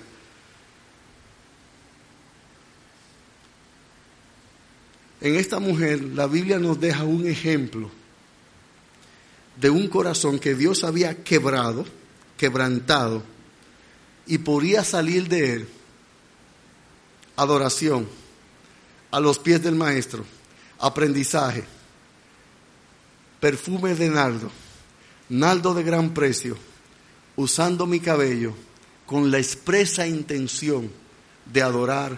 [5.27, 7.91] En esta mujer la Biblia nos deja un ejemplo
[9.61, 11.85] de un corazón que Dios había quebrado,
[12.37, 13.25] quebrantado,
[14.29, 15.69] y podía salir de él
[17.35, 18.07] adoración
[19.11, 20.25] a los pies del maestro,
[20.79, 21.65] aprendizaje,
[23.41, 24.49] perfume de nardo,
[25.29, 26.57] nardo de gran precio,
[27.35, 28.55] usando mi cabello
[29.07, 30.89] con la expresa intención
[31.53, 32.17] de adorar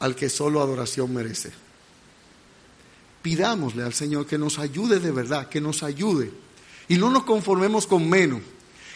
[0.00, 1.50] al que solo adoración merece.
[3.22, 6.32] Pidámosle al Señor que nos ayude de verdad, que nos ayude.
[6.88, 8.40] Y no nos conformemos con menos.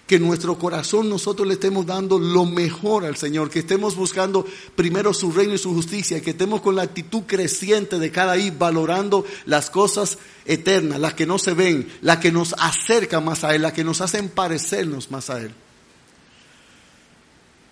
[0.07, 4.47] Que nuestro corazón nosotros le estemos dando lo mejor al Señor, que estemos buscando
[4.77, 8.53] primero su reino y su justicia, que estemos con la actitud creciente de cada día
[8.59, 13.55] valorando las cosas eternas, las que no se ven, las que nos acercan más a
[13.55, 15.55] Él, las que nos hacen parecernos más a Él.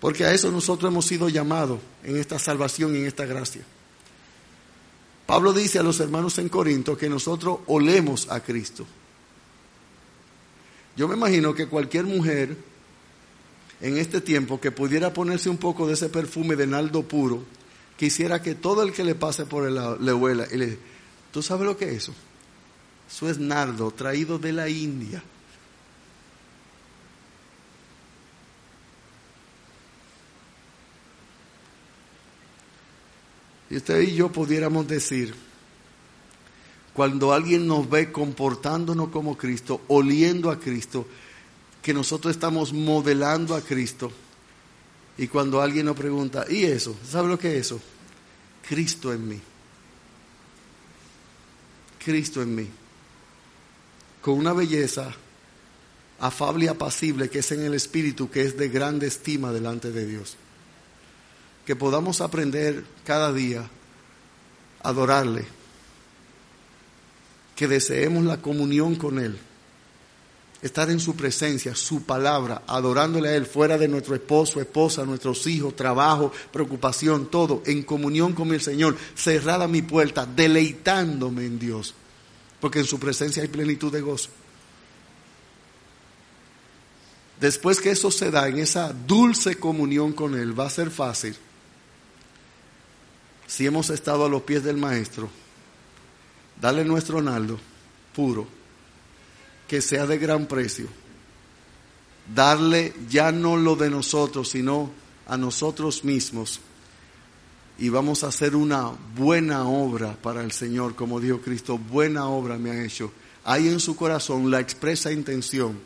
[0.02, 3.62] Porque a eso nosotros hemos sido llamados en esta salvación en esta gracia.
[5.26, 8.84] Pablo dice a los hermanos en Corinto que nosotros olemos a Cristo.
[10.96, 12.56] Yo me imagino que cualquier mujer
[13.80, 17.44] en este tiempo que pudiera ponerse un poco de ese perfume de naldo puro,
[17.96, 20.78] quisiera que todo el que le pase por el lado le huela y le
[21.30, 22.14] ¿tú sabes lo que es eso?
[23.08, 25.22] Eso es nardo traído de la India.
[33.72, 35.34] Y usted y yo pudiéramos decir,
[36.92, 41.06] cuando alguien nos ve comportándonos como Cristo, oliendo a Cristo,
[41.80, 44.12] que nosotros estamos modelando a Cristo.
[45.16, 46.94] Y cuando alguien nos pregunta, ¿y eso?
[47.02, 47.80] ¿Sabe lo que es eso?
[48.68, 49.40] Cristo en mí.
[52.04, 52.68] Cristo en mí.
[54.20, 55.14] Con una belleza
[56.20, 60.04] afable y apacible que es en el Espíritu, que es de grande estima delante de
[60.04, 60.36] Dios.
[61.66, 63.68] Que podamos aprender cada día
[64.82, 65.44] a adorarle.
[67.56, 69.38] Que deseemos la comunión con Él
[70.62, 75.46] estar en su presencia, su palabra, adorándole a Él fuera de nuestro esposo, esposa, nuestros
[75.48, 81.94] hijos, trabajo, preocupación, todo, en comunión con el Señor, cerrada mi puerta, deleitándome en Dios,
[82.60, 84.30] porque en su presencia hay plenitud de gozo.
[87.40, 91.36] Después que eso se da en esa dulce comunión con Él, va a ser fácil.
[93.52, 95.28] Si hemos estado a los pies del Maestro,
[96.58, 97.58] darle nuestro naldo
[98.16, 98.46] puro
[99.68, 100.86] que sea de gran precio.
[102.34, 104.90] Darle ya no lo de nosotros, sino
[105.26, 106.60] a nosotros mismos.
[107.78, 112.56] Y vamos a hacer una buena obra para el Señor, como dijo Cristo, buena obra
[112.56, 113.12] me han hecho.
[113.44, 115.78] Hay en su corazón la expresa intención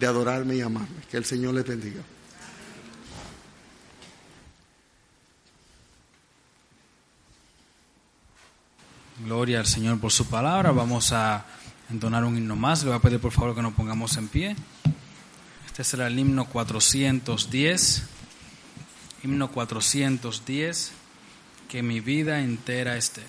[0.00, 1.02] de adorarme y amarme.
[1.10, 2.00] Que el Señor le bendiga.
[9.24, 10.72] Gloria al Señor por su palabra.
[10.72, 11.44] Vamos a
[11.90, 12.82] entonar un himno más.
[12.82, 14.56] Le voy a pedir por favor que nos pongamos en pie.
[15.64, 18.02] Este será el himno 410.
[19.22, 20.92] Himno 410.
[21.68, 23.22] Que mi vida entera esté.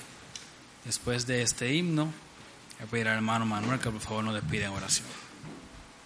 [0.84, 4.66] Después de este himno, voy a pedir al hermano Manuel que por favor nos despide
[4.66, 5.23] en oración.